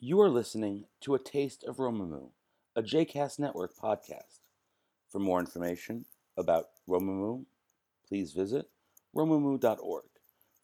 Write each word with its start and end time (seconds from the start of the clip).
You 0.00 0.20
are 0.20 0.30
listening 0.30 0.84
to 1.00 1.16
A 1.16 1.18
Taste 1.18 1.64
of 1.64 1.78
Romemu, 1.78 2.30
a 2.76 2.82
JCast 2.84 3.40
Network 3.40 3.76
podcast. 3.76 4.38
For 5.10 5.18
more 5.18 5.40
information 5.40 6.04
about 6.36 6.66
Romemu, 6.88 7.46
please 8.06 8.32
visit 8.32 8.66
romemu.org. 9.12 10.04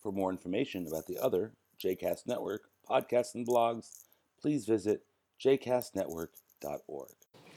For 0.00 0.12
more 0.12 0.30
information 0.30 0.86
about 0.86 1.08
the 1.08 1.18
other 1.18 1.52
JCast 1.82 2.28
Network 2.28 2.68
podcasts 2.88 3.34
and 3.34 3.44
blogs, 3.44 4.04
please 4.40 4.66
visit 4.66 5.02
jcastnetwork.org. 5.44 7.10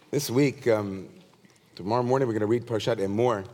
This 0.09 0.31
week, 0.31 0.67
um, 0.67 1.07
tomorrow 1.75 2.01
morning, 2.01 2.27
we're 2.27 2.33
going 2.33 2.39
to 2.39 2.47
read 2.47 2.65
Parshat 2.65 2.95
Emor, 2.95 3.45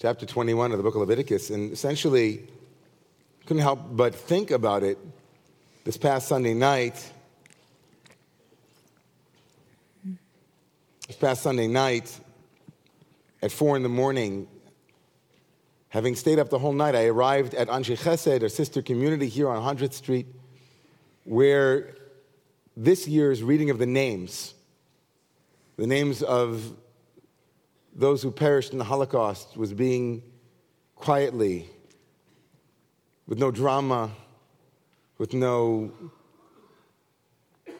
chapter 0.00 0.24
21 0.24 0.72
of 0.72 0.78
the 0.78 0.82
book 0.82 0.94
of 0.94 1.02
Leviticus. 1.02 1.50
And 1.50 1.70
essentially, 1.70 2.48
couldn't 3.44 3.60
help 3.60 3.94
but 3.94 4.14
think 4.14 4.50
about 4.50 4.82
it 4.82 4.96
this 5.84 5.96
past 5.96 6.28
Sunday 6.28 6.54
night. 6.54 7.12
This 11.08 11.16
past 11.16 11.42
Sunday 11.42 11.66
night, 11.66 12.18
at 13.42 13.50
four 13.50 13.76
in 13.76 13.82
the 13.82 13.88
morning, 13.88 14.46
having 15.88 16.14
stayed 16.14 16.38
up 16.38 16.50
the 16.50 16.58
whole 16.58 16.72
night, 16.72 16.94
I 16.94 17.06
arrived 17.06 17.54
at 17.54 17.68
Anshe 17.68 17.98
Chesed, 17.98 18.42
a 18.44 18.48
sister 18.48 18.80
community 18.80 19.28
here 19.28 19.48
on 19.48 19.76
100th 19.76 19.92
Street, 19.92 20.26
where 21.24 21.96
this 22.76 23.08
year's 23.08 23.42
reading 23.42 23.68
of 23.70 23.78
the 23.78 23.86
names, 23.86 24.54
the 25.76 25.86
names 25.86 26.22
of 26.22 26.76
those 27.94 28.22
who 28.22 28.30
perished 28.30 28.72
in 28.72 28.78
the 28.78 28.84
Holocaust, 28.84 29.56
was 29.56 29.72
being 29.72 30.22
quietly, 30.94 31.68
with 33.26 33.38
no 33.38 33.50
drama, 33.50 34.12
with 35.22 35.34
no, 35.34 35.92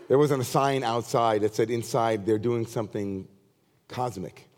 there 0.07 0.17
wasn't 0.17 0.41
a 0.41 0.45
sign 0.45 0.85
outside 0.85 1.41
that 1.41 1.53
said 1.53 1.71
inside 1.71 2.25
they're 2.25 2.39
doing 2.39 2.65
something 2.65 3.27
cosmic. 3.89 4.49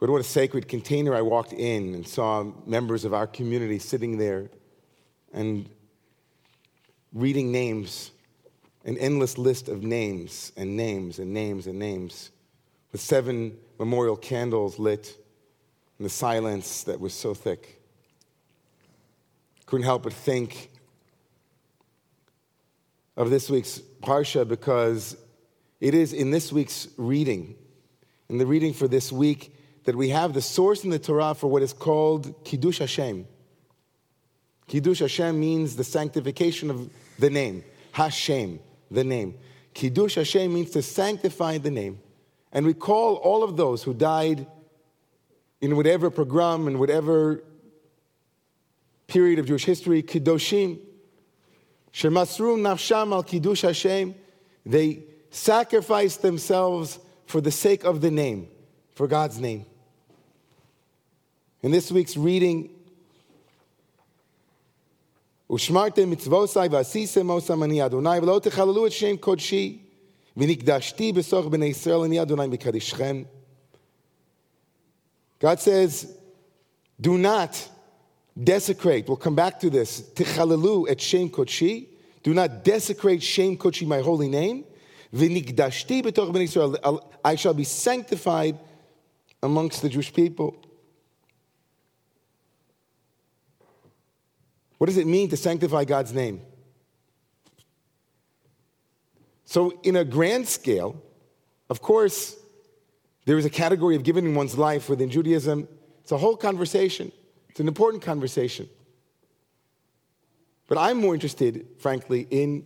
But 0.00 0.08
what 0.08 0.22
a 0.22 0.24
sacred 0.24 0.66
container 0.66 1.14
I 1.14 1.20
walked 1.20 1.52
in 1.52 1.94
and 1.94 2.08
saw 2.08 2.50
members 2.64 3.04
of 3.04 3.12
our 3.12 3.26
community 3.26 3.78
sitting 3.78 4.16
there 4.16 4.48
and 5.34 5.68
reading 7.12 7.52
names, 7.52 8.10
an 8.86 8.96
endless 8.96 9.36
list 9.36 9.68
of 9.68 9.82
names 9.82 10.52
and 10.56 10.74
names 10.74 11.18
and 11.18 11.34
names 11.34 11.66
and 11.66 11.78
names, 11.78 12.30
with 12.92 13.02
seven 13.02 13.58
memorial 13.78 14.16
candles 14.16 14.78
lit 14.78 15.18
in 15.98 16.04
the 16.04 16.08
silence 16.08 16.84
that 16.84 16.98
was 16.98 17.12
so 17.12 17.34
thick. 17.34 17.78
Couldn't 19.66 19.84
help 19.84 20.04
but 20.04 20.14
think 20.14 20.70
of 23.18 23.30
this 23.30 23.50
week's 23.50 23.80
Parsha 24.00 24.46
because 24.46 25.16
it 25.80 25.92
is 25.92 26.12
in 26.12 26.30
this 26.30 26.52
week's 26.52 26.86
reading, 26.96 27.56
in 28.28 28.38
the 28.38 28.46
reading 28.46 28.72
for 28.72 28.86
this 28.86 29.10
week, 29.10 29.52
that 29.84 29.96
we 29.96 30.10
have 30.10 30.34
the 30.34 30.40
source 30.40 30.84
in 30.84 30.90
the 30.90 31.00
Torah 31.00 31.34
for 31.34 31.48
what 31.48 31.60
is 31.60 31.72
called 31.72 32.44
Kiddush 32.44 32.78
Hashem. 32.78 33.26
Kiddush 34.68 35.00
Hashem 35.00 35.38
means 35.38 35.74
the 35.74 35.82
sanctification 35.82 36.70
of 36.70 36.88
the 37.18 37.28
name. 37.28 37.64
Hashem, 37.90 38.60
the 38.88 39.02
name. 39.02 39.34
Kiddush 39.74 40.14
Hashem 40.14 40.54
means 40.54 40.70
to 40.70 40.82
sanctify 40.82 41.58
the 41.58 41.72
name. 41.72 41.98
And 42.52 42.64
we 42.64 42.74
call 42.74 43.16
all 43.16 43.42
of 43.42 43.56
those 43.56 43.82
who 43.82 43.94
died 43.94 44.46
in 45.60 45.74
whatever 45.76 46.08
program, 46.08 46.68
in 46.68 46.78
whatever 46.78 47.42
period 49.08 49.40
of 49.40 49.46
Jewish 49.46 49.64
history, 49.64 50.04
Kiddushim. 50.04 50.78
Shemasru 51.97 52.57
nafsham 52.57 53.13
al 53.13 53.23
kiddush 53.23 53.61
Hashem. 53.61 54.15
They 54.65 55.03
sacrificed 55.29 56.21
themselves 56.21 56.99
for 57.25 57.41
the 57.41 57.51
sake 57.51 57.83
of 57.83 58.01
the 58.01 58.11
name, 58.11 58.47
for 58.95 59.07
God's 59.07 59.39
name. 59.39 59.65
In 61.61 61.71
this 61.71 61.91
week's 61.91 62.17
reading, 62.17 62.69
ושמרתם 65.51 66.09
מצווסי 66.09 66.59
ועשיתם 66.71 67.29
עושם 67.29 67.63
אני 67.63 67.85
אדוני 67.85 68.19
ולא 68.19 68.39
תחללו 68.39 68.87
את 68.87 68.91
שם 68.91 69.17
קודשי 69.17 69.77
ונקדשתי 70.37 71.13
בסוך 71.13 71.45
בני 71.45 71.65
ישראל 71.65 71.99
אני 71.99 72.21
אדוני 72.21 72.47
מקדישכם. 72.47 73.23
God 75.43 75.59
says, 75.59 76.07
do 77.01 77.17
not 77.17 77.69
desecrate. 78.41 79.07
We'll 79.07 79.17
come 79.17 79.35
back 79.35 79.59
to 79.59 79.69
this. 79.69 80.01
Tichalalu 80.15 80.89
et 80.89 81.01
Shem 81.01 81.29
Kochi. 81.29 81.89
Do 82.28 82.34
not 82.34 82.62
desecrate 82.62 83.22
Shem 83.22 83.56
Kochi, 83.56 83.86
my 83.86 84.02
holy 84.02 84.28
name. 84.28 84.66
V'nigdashti 85.14 86.02
b'toch 86.02 86.30
ben 86.30 86.42
Israel. 86.42 87.10
I 87.24 87.36
shall 87.36 87.54
be 87.54 87.64
sanctified 87.64 88.58
amongst 89.42 89.80
the 89.80 89.88
Jewish 89.88 90.12
people. 90.12 90.54
What 94.76 94.88
does 94.88 94.98
it 94.98 95.06
mean 95.06 95.30
to 95.30 95.38
sanctify 95.38 95.84
God's 95.84 96.12
name? 96.12 96.42
So, 99.46 99.80
in 99.82 99.96
a 99.96 100.04
grand 100.04 100.46
scale, 100.48 101.02
of 101.70 101.80
course, 101.80 102.36
there 103.24 103.38
is 103.38 103.46
a 103.46 103.50
category 103.64 103.96
of 103.96 104.02
giving 104.02 104.26
in 104.26 104.34
one's 104.34 104.58
life 104.58 104.90
within 104.90 105.08
Judaism. 105.08 105.66
It's 106.02 106.12
a 106.12 106.18
whole 106.18 106.36
conversation. 106.36 107.10
It's 107.48 107.60
an 107.60 107.68
important 107.68 108.02
conversation. 108.02 108.68
But 110.68 110.78
I'm 110.78 110.98
more 110.98 111.14
interested, 111.14 111.66
frankly, 111.78 112.26
in, 112.30 112.62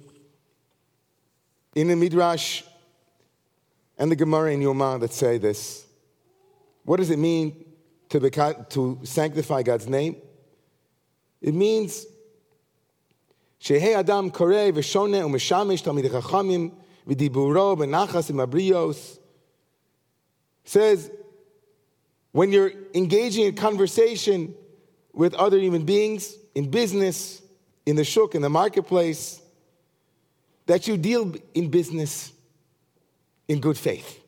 in 1.74 1.88
the 1.88 1.96
Midrash 1.96 2.62
and 3.96 4.10
the 4.10 4.16
Gemara 4.16 4.52
in 4.52 4.60
Yoma 4.60 5.00
that 5.00 5.12
say 5.12 5.38
this. 5.38 5.86
What 6.84 6.96
does 6.98 7.10
it 7.10 7.18
mean 7.18 7.64
to, 8.10 8.18
to 8.70 8.98
sanctify 9.04 9.62
God's 9.62 9.88
name? 9.88 10.16
It 11.40 11.54
means 11.54 12.04
Shehe 13.60 13.96
Adam 13.96 14.30
Koreh 14.32 14.72
v'shone 14.72 15.22
u'meshamish 15.22 15.84
talmid 15.84 16.10
chachamim 16.10 16.72
v'diburo 17.06 17.76
b'nachas 17.76 18.30
imabrios 18.30 19.18
says 20.64 21.10
when 22.32 22.50
you're 22.50 22.72
engaging 22.94 23.46
in 23.46 23.54
conversation 23.54 24.54
with 25.12 25.34
other 25.34 25.58
human 25.58 25.84
beings 25.84 26.34
in 26.54 26.70
business, 26.70 27.41
in 27.86 27.96
the 27.96 28.04
shuk, 28.04 28.34
in 28.34 28.42
the 28.42 28.50
marketplace, 28.50 29.40
that 30.66 30.86
you 30.86 30.96
deal 30.96 31.34
in 31.54 31.68
business 31.68 32.32
in 33.48 33.60
good 33.60 33.76
faith. 33.76 34.20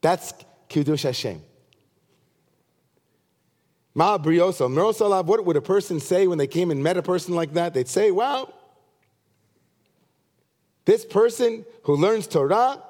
That's 0.00 0.34
Kiddush 0.68 1.02
Hashem. 1.04 1.42
Ma 3.94 4.16
brioso, 4.18 4.68
mirosalav, 4.68 5.26
what 5.26 5.44
would 5.44 5.56
a 5.56 5.62
person 5.62 6.00
say 6.00 6.26
when 6.26 6.38
they 6.38 6.46
came 6.46 6.70
and 6.70 6.82
met 6.82 6.96
a 6.96 7.02
person 7.02 7.34
like 7.34 7.52
that? 7.54 7.74
They'd 7.74 7.88
say, 7.88 8.10
wow, 8.10 8.52
this 10.84 11.04
person 11.04 11.64
who 11.82 11.96
learns 11.96 12.26
Torah, 12.26 12.82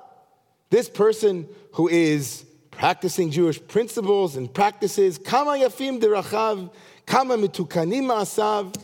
this 0.70 0.88
person 0.88 1.48
who 1.72 1.88
is 1.88 2.46
practicing 2.70 3.30
Jewish 3.30 3.64
principles 3.66 4.36
and 4.36 4.52
practices, 4.52 5.18
kama 5.18 5.52
yafim 5.52 6.00
derachav, 6.00 6.70
kama 7.04 7.36
mitukanim 7.36 8.06
asav, 8.06 8.74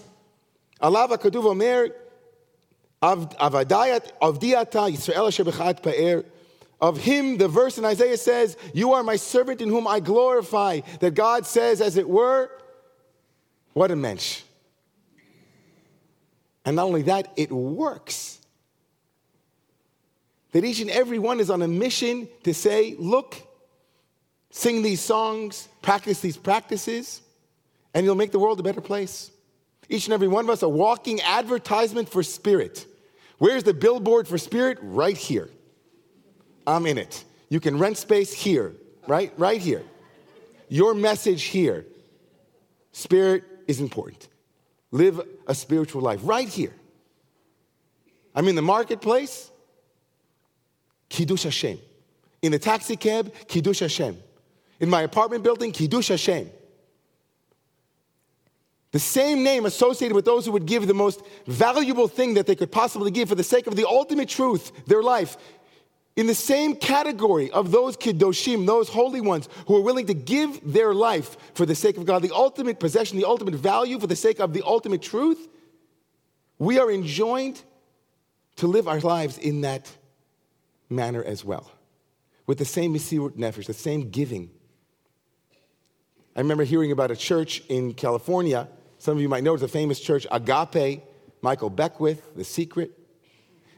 עליו 0.79 1.13
הכתוב 1.13 1.45
אומר, 1.45 1.83
עבדי 4.19 4.61
אתה, 4.61 4.89
ישראל 4.89 5.25
אשר 5.27 5.43
בך 5.43 5.61
אתפאר. 5.61 6.19
Of 6.81 6.97
him, 6.97 7.37
the 7.37 7.47
verse 7.47 7.77
in 7.77 7.85
Isaiah 7.85 8.17
says, 8.17 8.57
You 8.73 8.91
are 8.91 9.03
my 9.03 9.15
servant 9.15 9.61
in 9.61 9.69
whom 9.69 9.87
I 9.87 10.01
glorify. 10.01 10.81
That 10.99 11.13
God 11.13 11.45
says, 11.45 11.79
as 11.79 11.95
it 11.95 12.09
were, 12.09 12.49
what 13.71 13.89
a 13.89 13.95
mensch. 13.95 14.41
And 16.65 16.75
not 16.75 16.85
only 16.87 17.03
that, 17.03 17.31
it 17.37 17.53
works. 17.53 18.39
That 20.51 20.65
each 20.65 20.81
and 20.81 20.89
every 20.89 21.19
one 21.19 21.39
is 21.39 21.49
on 21.49 21.61
a 21.61 21.69
mission 21.69 22.27
to 22.43 22.53
say, 22.53 22.95
Look, 22.99 23.41
sing 24.49 24.81
these 24.81 24.99
songs, 24.99 25.69
practice 25.81 26.19
these 26.19 26.35
practices 26.35 27.21
and 27.93 28.05
you'll 28.05 28.15
make 28.15 28.31
the 28.31 28.39
world 28.39 28.59
a 28.59 28.63
better 28.63 28.81
place. 28.81 29.31
Each 29.88 30.06
and 30.06 30.14
every 30.14 30.28
one 30.28 30.44
of 30.44 30.50
us 30.50 30.62
a 30.62 30.68
walking 30.68 31.20
advertisement 31.22 32.08
for 32.08 32.22
spirit. 32.22 32.86
Where's 33.38 33.62
the 33.62 33.74
billboard 33.74 34.28
for 34.28 34.36
spirit? 34.36 34.78
Right 34.82 35.16
here. 35.16 35.48
I'm 36.66 36.86
in 36.86 36.98
it. 36.98 37.24
You 37.48 37.60
can 37.60 37.78
rent 37.78 37.96
space 37.96 38.32
here, 38.32 38.74
right? 39.06 39.32
Right 39.38 39.60
here. 39.60 39.82
Your 40.68 40.94
message 40.94 41.44
here. 41.44 41.86
Spirit 42.92 43.44
is 43.66 43.80
important. 43.80 44.28
Live 44.90 45.20
a 45.46 45.54
spiritual 45.54 46.02
life 46.02 46.20
right 46.22 46.48
here. 46.48 46.74
I'm 48.34 48.48
in 48.48 48.54
the 48.54 48.62
marketplace, 48.62 49.50
Kiddush 51.08 51.44
Hashem. 51.44 51.78
In 52.42 52.52
the 52.52 52.58
taxi 52.58 52.96
cab, 52.96 53.32
Kiddush 53.48 53.80
Hashem. 53.80 54.16
In 54.80 54.88
my 54.88 55.02
apartment 55.02 55.42
building, 55.42 55.72
Kiddush 55.72 56.08
Hashem. 56.08 56.50
The 58.90 58.98
same 58.98 59.42
name 59.42 59.66
associated 59.66 60.14
with 60.14 60.24
those 60.24 60.46
who 60.46 60.52
would 60.52 60.66
give 60.66 60.86
the 60.86 60.94
most 60.94 61.22
valuable 61.46 62.08
thing 62.08 62.34
that 62.34 62.46
they 62.46 62.56
could 62.56 62.72
possibly 62.72 63.10
give 63.10 63.28
for 63.28 63.34
the 63.34 63.44
sake 63.44 63.66
of 63.66 63.76
the 63.76 63.86
ultimate 63.86 64.28
truth, 64.28 64.72
their 64.86 65.02
life. 65.02 65.36
In 66.16 66.26
the 66.26 66.34
same 66.34 66.74
category 66.74 67.50
of 67.50 67.70
those 67.70 67.96
kiddoshim, 67.96 68.66
those 68.66 68.88
holy 68.88 69.20
ones 69.20 69.48
who 69.66 69.76
are 69.76 69.82
willing 69.82 70.06
to 70.06 70.14
give 70.14 70.60
their 70.72 70.94
life 70.94 71.36
for 71.54 71.66
the 71.66 71.74
sake 71.74 71.96
of 71.96 72.06
God, 72.06 72.22
the 72.22 72.34
ultimate 72.34 72.80
possession, 72.80 73.18
the 73.18 73.26
ultimate 73.26 73.54
value 73.54 74.00
for 74.00 74.06
the 74.06 74.16
sake 74.16 74.40
of 74.40 74.52
the 74.52 74.62
ultimate 74.64 75.02
truth, 75.02 75.48
we 76.58 76.78
are 76.78 76.90
enjoined 76.90 77.62
to 78.56 78.66
live 78.66 78.88
our 78.88 79.00
lives 79.00 79.38
in 79.38 79.60
that 79.60 79.88
manner 80.88 81.22
as 81.22 81.44
well, 81.44 81.70
with 82.46 82.58
the 82.58 82.64
same 82.64 82.94
mesirut 82.94 83.36
nefesh, 83.36 83.66
the 83.66 83.74
same 83.74 84.10
giving. 84.10 84.50
I 86.34 86.40
remember 86.40 86.64
hearing 86.64 86.90
about 86.90 87.10
a 87.10 87.16
church 87.16 87.62
in 87.68 87.94
California 87.94 88.66
some 89.08 89.16
of 89.16 89.22
you 89.22 89.28
might 89.30 89.42
know 89.42 89.54
it's 89.54 89.62
a 89.62 89.68
famous 89.68 89.98
church, 89.98 90.26
Agape, 90.30 91.02
Michael 91.40 91.70
Beckwith, 91.70 92.36
The 92.36 92.44
Secret. 92.44 92.92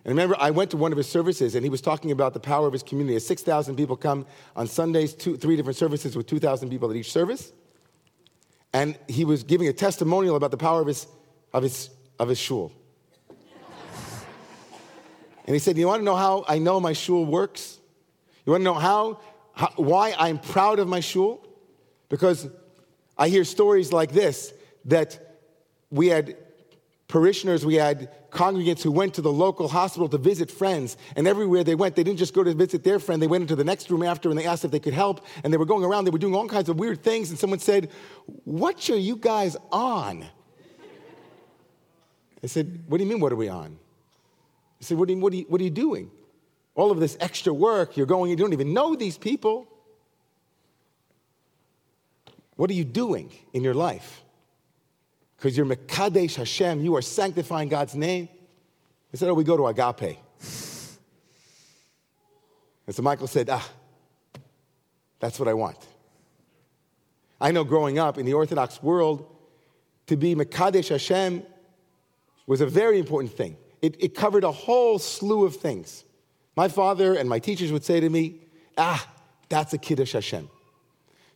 And 0.05 0.11
remember, 0.11 0.35
I 0.41 0.51
went 0.51 0.73
to 0.73 0.77
one 0.77 0.91
of 0.91 0.99
his 0.99 1.09
services 1.09 1.55
and 1.55 1.63
he 1.65 1.71
was 1.71 1.81
talking 1.81 2.11
about 2.11 2.35
the 2.35 2.41
power 2.41 2.67
of 2.67 2.73
his 2.73 2.83
community. 2.83 3.17
6,000 3.17 3.77
people 3.77 3.97
come 3.97 4.27
on 4.57 4.67
Sundays, 4.67 5.15
two, 5.15 5.37
three 5.37 5.55
different 5.55 5.77
services 5.77 6.17
with 6.17 6.27
2,000 6.27 6.69
people 6.69 6.91
at 6.91 6.97
each 6.97 7.13
service. 7.13 7.53
And 8.73 8.99
he 9.07 9.25
was 9.25 9.45
giving 9.45 9.69
a 9.69 9.73
testimonial 9.73 10.35
about 10.35 10.51
the 10.51 10.57
power 10.57 10.81
of 10.81 10.89
his, 10.89 11.07
of 11.53 11.63
his, 11.63 11.91
of 12.19 12.29
his 12.29 12.39
shul. 12.41 12.73
and 15.47 15.55
he 15.55 15.61
said, 15.61 15.79
You 15.79 15.87
want 15.87 16.01
to 16.01 16.05
know 16.05 16.17
how 16.17 16.45
I 16.49 16.59
know 16.59 16.81
my 16.81 16.93
shul 16.93 17.25
works? 17.25 17.79
You 18.45 18.51
want 18.51 18.63
to 18.63 18.65
know 18.65 18.75
how, 18.75 19.21
how 19.53 19.71
why 19.77 20.13
I'm 20.19 20.41
proud 20.41 20.81
of 20.81 20.89
my 20.89 20.99
shul? 20.99 21.47
Because 22.09 22.49
I 23.17 23.29
hear 23.29 23.45
stories 23.45 23.93
like 23.93 24.11
this 24.11 24.55
that 24.87 25.39
we 25.91 26.09
had 26.09 26.37
parishioners, 27.09 27.67
we 27.67 27.75
had 27.75 28.09
congregants 28.31 28.83
who 28.83 28.93
went 28.93 29.15
to 29.15 29.21
the 29.21 29.33
local 29.33 29.69
hospital 29.69 30.09
to 30.09 30.17
visit 30.17 30.51
friends, 30.51 30.97
and 31.17 31.27
everywhere 31.27 31.65
they 31.65 31.75
went, 31.75 31.97
they 31.97 32.05
didn't 32.05 32.19
just 32.19 32.33
go 32.33 32.45
to 32.45 32.55
visit 32.55 32.85
their 32.85 32.99
friend, 32.99 33.21
they 33.21 33.27
went 33.27 33.43
into 33.43 33.57
the 33.57 33.65
next 33.65 33.91
room 33.91 34.03
after 34.03 34.31
and 34.31 34.39
they 34.39 34.47
asked 34.47 34.65
if 34.65 34.71
they 34.71 34.79
could 34.79 34.95
help, 34.95 35.27
and 35.43 35.53
they 35.53 35.59
were 35.59 35.67
going 35.67 35.85
around, 35.85 36.05
they 36.05 36.11
were 36.11 36.19
doing 36.19 36.35
all 36.35 36.49
kinds 36.49 36.69
of 36.69 36.79
weird 36.79 37.03
things, 37.03 37.31
and 37.31 37.39
someone 37.39 37.59
said, 37.59 37.91
What 38.45 38.89
are 38.89 38.97
you 38.97 39.17
guys 39.17 39.57
on? 39.73 40.25
I 42.43 42.47
said, 42.47 42.85
What 42.87 42.99
do 42.99 43.05
you 43.05 43.11
mean, 43.11 43.21
what 43.21 43.33
are 43.33 43.37
we 43.37 43.49
on? 43.49 43.79
I 44.81 44.85
said, 44.85 44.97
What, 44.97 45.09
you, 45.09 45.19
what, 45.19 45.33
are 45.33 45.37
you, 45.37 45.47
what 45.49 45.61
are 45.61 45.65
you 45.65 45.71
doing? 45.71 46.11
All 46.77 46.91
of 46.91 47.01
this 47.01 47.17
extra 47.21 47.53
work, 47.53 47.97
you're 47.97 48.07
going, 48.07 48.31
you 48.31 48.37
don't 48.37 48.53
even 48.53 48.73
know 48.73 48.95
these 48.95 49.19
people. 49.19 49.67
What 52.55 52.71
are 52.71 52.75
you 52.75 52.85
doing 52.85 53.33
in 53.53 53.65
your 53.65 53.75
life? 53.75 54.23
Because 55.41 55.57
you're 55.57 55.65
Mekadesh 55.65 56.37
Hashem, 56.37 56.85
you 56.85 56.95
are 56.97 57.01
sanctifying 57.01 57.71
God's 57.71 57.95
name. 57.95 58.29
They 59.11 59.17
said, 59.17 59.31
oh, 59.31 59.33
we 59.33 59.43
go 59.43 59.57
to 59.57 59.69
agape. 59.69 60.19
And 62.87 62.95
so 62.95 63.01
Michael 63.01 63.27
said, 63.27 63.49
ah, 63.49 63.67
that's 65.19 65.39
what 65.39 65.49
I 65.49 65.55
want. 65.55 65.79
I 67.41 67.53
know 67.53 67.65
growing 67.65 67.99
up 67.99 68.19
in 68.19 68.27
the 68.27 68.35
Orthodox 68.35 68.83
world, 68.83 69.35
to 70.09 70.17
be 70.19 70.35
Mekadesh 70.35 70.91
Hashem 70.91 71.43
was 72.47 72.61
a 72.61 72.67
very 72.67 72.99
important 72.99 73.33
thing. 73.33 73.57
It, 73.81 73.97
it 73.99 74.15
covered 74.15 74.45
a 74.45 74.53
whole 74.53 74.99
slew 74.99 75.47
of 75.47 75.57
things. 75.57 76.05
My 76.55 76.69
father 76.69 77.15
and 77.15 77.31
my 77.31 77.39
teachers 77.39 77.73
would 77.73 77.85
say 77.85 77.99
to 77.99 78.11
me, 78.11 78.43
ah, 78.77 79.09
that's 79.49 79.73
a 79.73 79.79
Kiddush 79.79 80.13
Hashem. 80.13 80.51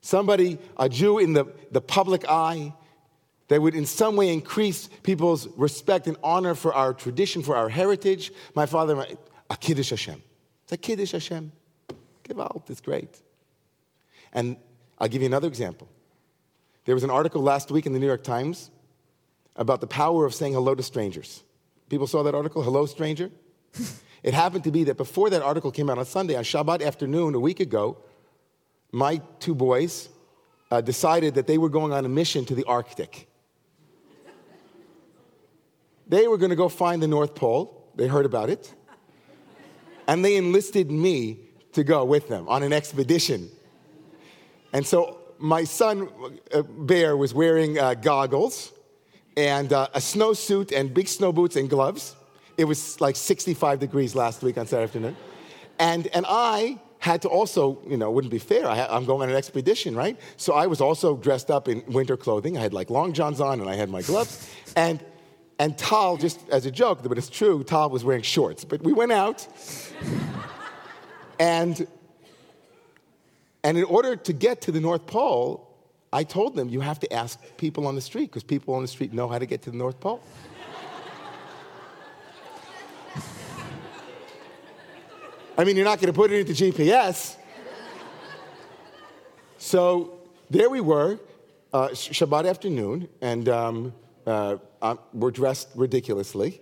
Somebody, 0.03 0.59
a 0.77 0.91
Jew 0.91 1.19
in 1.19 1.33
the, 1.33 1.47
the 1.71 1.81
public 1.81 2.29
eye, 2.29 2.75
that 3.49 3.61
would 3.61 3.75
in 3.75 3.87
some 3.87 4.17
way 4.17 4.33
increase 4.33 4.89
people's 5.03 5.47
respect 5.57 6.07
and 6.07 6.17
honor 6.23 6.55
for 6.55 6.75
our 6.75 6.95
tradition, 6.95 7.43
for 7.43 7.57
our 7.57 7.69
heritage. 7.69 8.33
My 8.55 8.67
father, 8.67 9.07
a 9.51 9.57
Kiddush 9.57 9.91
Hashem. 9.91 10.23
It's 10.65 10.73
a 10.73 10.77
Kiddush 10.77 11.13
Hashem. 11.13 11.53
Gewalt 12.25 12.71
is 12.71 12.81
great. 12.81 13.21
And 14.33 14.57
I'll 14.99 15.09
give 15.09 15.23
you 15.23 15.27
another 15.27 15.49
example. 15.49 15.89
There 16.87 16.95
was 16.95 17.05
an 17.05 17.11
article 17.11 17.43
last 17.43 17.71
week 17.71 17.87
in 17.87 17.93
the 17.93 17.99
New 17.99 18.07
York 18.07 18.25
Times 18.25 18.71
about 19.57 19.81
the 19.81 19.87
power 19.87 20.25
of 20.25 20.35
saying 20.35 20.55
hello 20.55 20.75
to 20.75 20.83
strangers. 20.83 21.43
People 21.89 22.07
saw 22.07 22.23
that 22.23 22.35
article, 22.35 22.63
Hello 22.63 22.87
Stranger? 22.87 23.31
it 24.23 24.35
happened 24.35 24.65
to 24.65 24.71
be 24.71 24.85
that 24.85 24.97
before 24.97 25.31
that 25.31 25.43
article 25.43 25.71
came 25.71 25.91
out 25.91 25.99
on 25.99 26.05
Sunday, 26.05 26.35
on 26.35 26.45
Shabbat 26.45 26.85
afternoon, 26.85 27.35
a 27.35 27.41
week 27.41 27.61
ago, 27.61 27.99
my 28.91 29.21
two 29.39 29.55
boys 29.55 30.09
uh, 30.71 30.81
decided 30.81 31.35
that 31.35 31.47
they 31.47 31.59
were 31.59 31.69
going 31.69 31.93
on 31.93 32.05
a 32.05 32.09
mission 32.09 32.45
to 32.47 32.55
the 32.55 32.65
Arctic. 32.65 33.29
They 36.15 36.29
were 36.29 36.39
going 36.39 36.51
to 36.51 36.57
go 36.57 36.69
find 36.69 37.03
the 37.03 37.09
North 37.09 37.35
Pole. 37.35 37.91
They 37.97 38.07
heard 38.07 38.25
about 38.25 38.49
it. 38.49 38.73
And 40.07 40.25
they 40.25 40.37
enlisted 40.37 40.89
me 40.89 41.41
to 41.73 41.83
go 41.83 42.05
with 42.05 42.29
them 42.29 42.49
on 42.49 42.63
an 42.63 42.73
expedition. 42.73 43.51
And 44.73 44.87
so 44.87 45.19
my 45.39 45.65
son, 45.65 46.09
uh, 46.53 46.63
Bear, 46.63 47.17
was 47.17 47.35
wearing 47.35 47.81
uh, 47.81 47.95
goggles 47.95 48.73
and 49.37 49.73
uh, 49.73 49.89
a 49.93 49.99
snowsuit 49.99 50.71
and 50.71 50.95
big 50.95 51.09
snow 51.09 51.33
boots 51.33 51.57
and 51.57 51.69
gloves. 51.69 52.15
It 52.57 52.67
was 52.67 53.01
like 53.01 53.17
65 53.17 53.81
degrees 53.81 54.15
last 54.15 54.41
week 54.45 54.57
on 54.57 54.69
Saturday 54.69 54.85
afternoon. 54.85 55.17
And, 55.81 56.07
and 56.15 56.25
I 56.29 56.79
had 57.01 57.23
to 57.23 57.29
also, 57.29 57.83
you 57.89 57.97
know, 57.97 58.09
it 58.11 58.13
wouldn't 58.13 58.31
be 58.31 58.39
fair. 58.39 58.69
I, 58.69 58.97
am 58.97 59.05
going 59.05 59.23
on 59.23 59.31
an 59.31 59.37
expedition, 59.37 59.97
right? 59.97 60.17
So 60.37 60.55
I 60.55 60.69
was 60.69 60.81
also 60.81 61.17
dressed 61.17 61.51
up 61.51 61.67
in 61.67 61.83
winter 61.89 62.17
clothing. 62.17 62.57
I 62.57 62.61
had 62.61 62.73
like 62.73 62.89
long 62.89 63.13
johns 63.13 63.41
on 63.41 63.61
and 63.61 63.69
I 63.69 63.75
had 63.75 63.91
my 63.91 64.03
gloves. 64.03 64.49
And 64.77 65.05
and 65.59 65.79
Tal, 65.79 66.17
just 66.17 66.41
as 66.51 66.67
a 66.67 66.71
joke, 66.71 67.03
but 67.03 67.17
it's 67.17 67.29
true, 67.29 67.63
Tal 67.63 67.91
was 67.91 68.05
wearing 68.05 68.23
shorts. 68.23 68.65
But 68.65 68.83
we 68.83 68.93
went 68.93 69.13
out, 69.13 69.47
and, 71.39 71.87
and 73.63 73.79
in 73.79 73.85
order 73.85 74.17
to 74.17 74.33
get 74.33 74.63
to 74.63 74.73
the 74.73 74.81
North 74.81 75.07
Pole, 75.07 75.71
I 76.13 76.25
told 76.25 76.57
them 76.57 76.69
you 76.69 76.81
have 76.81 77.01
to 77.01 77.13
ask 77.13 77.39
people 77.57 77.87
on 77.87 77.95
the 77.95 78.01
street, 78.01 78.27
because 78.27 78.43
people 78.43 78.75
on 78.75 78.83
the 78.83 78.89
street 78.89 79.13
know 79.13 79.29
how 79.29 79.39
to 79.39 79.47
get 79.47 79.63
to 79.63 79.71
the 79.71 79.77
North 79.77 80.01
Pole. 80.01 80.21
I 85.57 85.63
mean, 85.63 85.77
you're 85.77 85.85
not 85.85 86.01
going 86.01 86.13
to 86.13 86.17
put 86.17 86.33
it 86.33 86.49
into 86.49 86.53
GPS. 86.53 87.37
So 89.59 90.19
there 90.51 90.69
we 90.69 90.81
were, 90.81 91.21
uh, 91.73 91.89
Shabbat 91.89 92.49
afternoon, 92.49 93.09
and 93.21 93.49
um, 93.49 93.95
uh, 94.27 94.57
we're 95.13 95.31
dressed 95.31 95.69
ridiculously. 95.75 96.61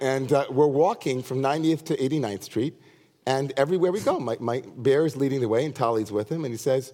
and 0.00 0.32
uh, 0.32 0.46
we're 0.50 0.66
walking 0.66 1.22
from 1.22 1.40
90th 1.40 1.84
to 1.86 1.96
89th 1.96 2.42
Street. 2.42 2.74
And 3.26 3.52
everywhere 3.56 3.92
we 3.92 4.00
go, 4.00 4.18
my, 4.18 4.36
my 4.40 4.62
bear 4.76 5.06
is 5.06 5.16
leading 5.16 5.40
the 5.40 5.48
way, 5.48 5.64
and 5.64 5.74
Tali's 5.74 6.10
with 6.10 6.28
him. 6.28 6.44
And 6.44 6.52
he 6.52 6.58
says, 6.58 6.92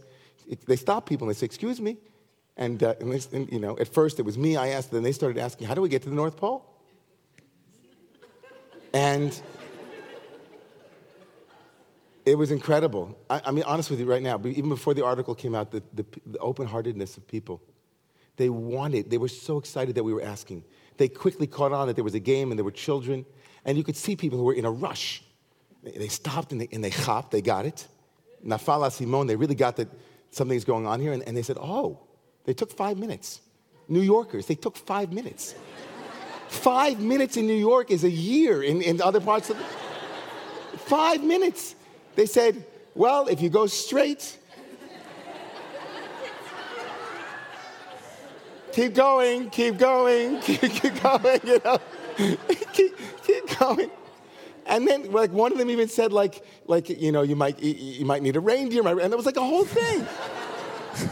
they 0.66 0.76
stop 0.76 1.06
people 1.06 1.26
and 1.26 1.34
they 1.34 1.38
say, 1.38 1.46
Excuse 1.46 1.80
me. 1.80 1.96
And, 2.56 2.82
uh, 2.82 2.94
and, 3.00 3.12
they, 3.12 3.36
and, 3.36 3.50
you 3.52 3.60
know, 3.60 3.78
at 3.78 3.88
first 3.88 4.18
it 4.18 4.22
was 4.22 4.36
me, 4.36 4.56
I 4.56 4.68
asked, 4.68 4.90
then 4.90 5.02
they 5.02 5.12
started 5.12 5.38
asking, 5.38 5.68
How 5.68 5.74
do 5.74 5.80
we 5.80 5.88
get 5.88 6.02
to 6.02 6.08
the 6.08 6.14
North 6.14 6.36
Pole? 6.36 6.64
And 8.92 9.40
it 12.24 12.36
was 12.36 12.50
incredible. 12.50 13.18
I, 13.30 13.42
I 13.46 13.50
mean, 13.52 13.64
honest 13.64 13.90
with 13.90 14.00
you 14.00 14.06
right 14.06 14.22
now, 14.22 14.40
even 14.44 14.68
before 14.68 14.94
the 14.94 15.04
article 15.04 15.34
came 15.34 15.54
out, 15.54 15.70
the, 15.70 15.82
the, 15.94 16.04
the 16.26 16.38
open 16.38 16.66
heartedness 16.66 17.16
of 17.16 17.26
people. 17.26 17.62
They 18.38 18.48
wanted, 18.48 19.10
they 19.10 19.18
were 19.18 19.28
so 19.28 19.58
excited 19.58 19.94
that 19.96 20.04
we 20.04 20.14
were 20.14 20.22
asking. 20.22 20.64
They 20.96 21.08
quickly 21.08 21.46
caught 21.46 21.72
on 21.72 21.88
that 21.88 21.96
there 21.96 22.04
was 22.04 22.14
a 22.14 22.20
game 22.20 22.50
and 22.50 22.58
there 22.58 22.64
were 22.64 22.70
children, 22.70 23.26
and 23.66 23.76
you 23.76 23.84
could 23.84 23.96
see 23.96 24.16
people 24.16 24.38
who 24.38 24.44
were 24.44 24.54
in 24.54 24.64
a 24.64 24.70
rush. 24.70 25.22
They 25.82 26.08
stopped 26.08 26.52
and 26.52 26.60
they, 26.62 26.68
and 26.72 26.82
they 26.82 26.90
hopped, 26.90 27.30
they 27.30 27.42
got 27.42 27.66
it. 27.66 27.86
Nafala 28.44 28.90
Simone, 28.90 29.26
they 29.26 29.36
really 29.36 29.54
got 29.54 29.76
that 29.76 29.88
something's 30.30 30.64
going 30.64 30.86
on 30.86 31.00
here, 31.00 31.12
and, 31.12 31.22
and 31.24 31.36
they 31.36 31.42
said, 31.42 31.58
oh, 31.60 32.00
they 32.44 32.54
took 32.54 32.70
five 32.72 32.96
minutes. 32.96 33.40
New 33.88 34.00
Yorkers, 34.00 34.46
they 34.46 34.54
took 34.54 34.76
five 34.76 35.12
minutes. 35.12 35.54
five 36.48 37.00
minutes 37.00 37.36
in 37.36 37.46
New 37.46 37.60
York 37.70 37.90
is 37.90 38.04
a 38.04 38.10
year 38.10 38.62
in, 38.62 38.80
in 38.80 39.02
other 39.02 39.20
parts 39.20 39.50
of 39.50 39.58
the 39.58 39.64
Five 40.88 41.22
minutes. 41.22 41.74
They 42.14 42.24
said, 42.26 42.64
well, 42.94 43.28
if 43.28 43.42
you 43.42 43.50
go 43.50 43.66
straight, 43.66 44.38
keep 48.78 48.94
going, 48.94 49.50
keep 49.50 49.76
going, 49.76 50.40
keep, 50.42 50.60
keep 50.60 51.02
going, 51.02 51.40
you 51.44 51.60
know, 51.64 51.78
keep, 52.72 52.96
keep 53.24 53.58
going. 53.58 53.90
And 54.66 54.86
then, 54.86 55.10
like, 55.10 55.32
one 55.32 55.50
of 55.50 55.58
them 55.58 55.70
even 55.70 55.88
said, 55.88 56.12
like, 56.12 56.44
like 56.66 56.88
you 56.88 57.10
know, 57.10 57.22
you 57.22 57.34
might, 57.34 57.60
you 57.60 58.04
might 58.04 58.22
need 58.22 58.36
a 58.36 58.40
reindeer, 58.40 58.86
and 58.86 59.12
it 59.12 59.16
was 59.16 59.26
like 59.26 59.36
a 59.36 59.42
whole 59.42 59.64
thing. 59.64 60.06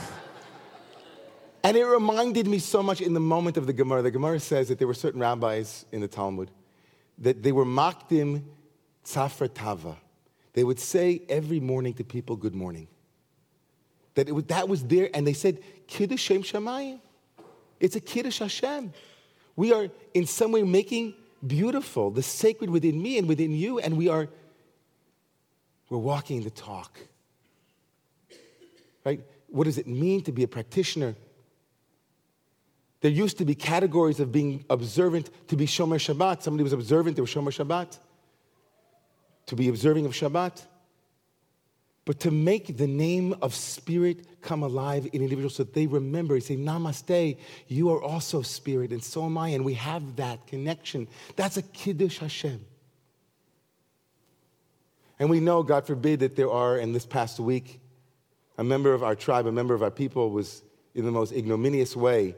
and 1.65 1.77
it 1.77 1.85
reminded 1.85 2.47
me 2.47 2.59
so 2.59 2.83
much 2.83 3.01
in 3.01 3.15
the 3.15 3.21
moment 3.21 3.57
of 3.57 3.67
the 3.67 3.73
Gemara. 3.73 4.03
The 4.03 4.11
Gemara 4.11 4.39
says 4.39 4.69
that 4.69 4.79
there 4.79 4.87
were 4.87 4.95
certain 4.95 5.21
rabbis 5.21 5.87
in 5.91 6.01
the 6.01 6.09
Talmud 6.09 6.51
that 7.19 7.43
they 7.43 7.51
were 7.51 7.65
makdim 7.65 8.43
tzafra 9.05 9.53
tava. 9.53 9.97
They 10.53 10.65
would 10.65 10.79
say 10.79 11.23
every 11.29 11.61
morning 11.61 11.95
to 11.95 12.05
people, 12.05 12.37
"Good 12.37 12.55
morning." 12.55 12.89
That 14.15 14.29
it 14.29 14.33
was, 14.33 14.45
that 14.45 14.69
was 14.69 14.85
there, 14.85 15.09
and 15.15 15.27
they 15.27 15.33
said, 15.33 15.61
"Kiddush 15.87 16.21
Shem 16.21 16.43
Shamayim." 16.43 17.01
It's 17.81 17.97
a 17.97 18.01
Kiddush 18.01 18.39
Hashem. 18.39 18.93
We 19.55 19.73
are 19.73 19.89
in 20.15 20.27
some 20.27 20.53
way 20.53 20.63
making 20.63 21.15
beautiful 21.47 22.11
the 22.11 22.23
sacred 22.23 22.71
within 22.71 23.01
me 23.01 23.19
and 23.19 23.29
within 23.29 23.53
you, 23.53 23.79
and 23.79 23.97
we 23.97 24.09
are 24.09 24.29
we're 25.89 25.99
walking 25.99 26.43
the 26.43 26.51
talk. 26.51 26.99
Right? 29.05 29.21
What 29.49 29.65
does 29.65 29.79
it 29.79 29.87
mean 29.87 30.23
to 30.25 30.33
be 30.33 30.43
a 30.43 30.49
practitioner? 30.49 31.15
There 33.03 33.11
used 33.11 33.39
to 33.39 33.45
be 33.45 33.55
categories 33.55 34.19
of 34.19 34.33
being 34.33 34.65
observant 34.69 35.31
to 35.49 35.57
be 35.57 35.67
Shomer 35.67 35.99
Shabbat. 35.99 36.43
Somebody 36.43 36.65
was 36.65 36.73
observant, 36.73 37.15
they 37.15 37.23
were 37.23 37.29
Shomer 37.29 37.55
Shabbat. 37.55 37.99
To 39.47 39.55
be 39.55 39.69
observing 39.69 40.07
of 40.07 40.13
Shabbat 40.13 40.65
but 42.07 42.21
to 42.21 42.31
make 42.31 42.77
the 42.77 42.87
name 42.87 43.35
of 43.43 43.53
spirit 43.53 44.41
come 44.41 44.63
alive 44.63 45.09
in 45.13 45.23
individuals 45.23 45.57
so 45.57 45.65
that 45.65 45.75
they 45.75 45.89
remember, 45.89 46.37
he 46.37 46.41
say, 46.41 46.57
Namaste, 46.57 47.37
you 47.67 47.91
are 47.91 48.01
also 48.01 48.43
spirit, 48.43 48.93
and 48.93 49.03
so 49.03 49.25
am 49.25 49.37
I, 49.37 49.49
and 49.49 49.65
we 49.65 49.75
have 49.75 50.15
that 50.17 50.47
connection. 50.47 51.09
That's 51.35 51.57
a 51.57 51.63
Kiddush 51.63 52.19
Hashem. 52.19 52.65
And 55.19 55.29
we 55.29 55.41
know, 55.41 55.65
God 55.65 55.85
forbid, 55.85 56.21
that 56.21 56.37
there 56.37 56.51
are, 56.51 56.79
in 56.79 56.93
this 56.93 57.05
past 57.05 57.41
week, 57.41 57.81
a 58.57 58.63
member 58.63 58.95
of 58.95 59.03
our 59.03 59.17
tribe, 59.17 59.47
a 59.47 59.53
member 59.53 59.75
of 59.75 59.83
our 59.83 59.91
people 59.91 60.31
was 60.31 60.63
in 60.95 61.05
the 61.05 61.11
most 61.11 61.33
ignominious 61.33 61.97
way, 61.97 62.37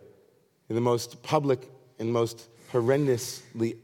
in 0.71 0.77
the 0.77 0.81
most 0.81 1.23
public 1.23 1.71
and 1.99 2.11
most 2.11 2.49
horrendously 2.73 3.77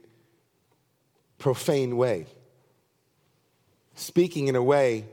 profane 1.37 1.99
way, 1.99 2.25
speaking 3.95 4.49
in 4.49 4.57
a 4.57 4.63
way 4.63 5.05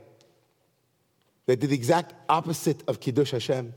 that 1.46 1.60
did 1.60 1.70
the 1.70 1.74
exact 1.74 2.14
opposite 2.28 2.82
of 2.88 3.00
Kiddush 3.00 3.32
Hashem. 3.32 3.74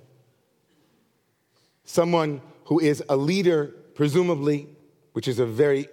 Someone 1.83 2.41
who 2.65 2.79
is 2.79 3.03
a 3.09 3.15
leader, 3.15 3.73
presumably, 3.93 4.67
which 5.13 5.27
is 5.27 5.39
a 5.39 5.45
very 5.45 5.87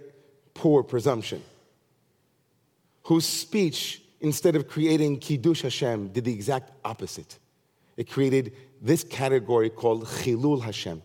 poor 0.55 0.83
presumption, 0.83 1.43
whose 3.05 3.27
speech, 3.27 4.03
instead 4.21 4.57
of 4.57 4.69
creating 4.69 5.19
Kiddush 5.19 5.63
Hashem, 5.63 6.09
did 6.09 6.25
the 6.25 6.33
exact 6.33 6.71
opposite. 6.85 7.39
It 7.97 8.09
created 8.11 8.53
this 8.81 9.05
category 9.05 9.71
called 9.71 10.05
Chilul 10.05 10.63
Hashem. 10.63 11.03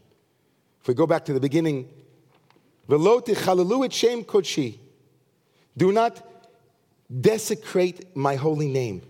If 0.82 0.88
we 0.88 0.94
go 0.94 1.06
back 1.06 1.26
to 1.26 1.34
the 1.34 1.40
beginning. 1.40 1.90
Do 5.78 5.92
not 5.92 6.26
desecrate 7.22 8.16
my 8.16 8.36
holy 8.36 8.70
name. 8.70 9.02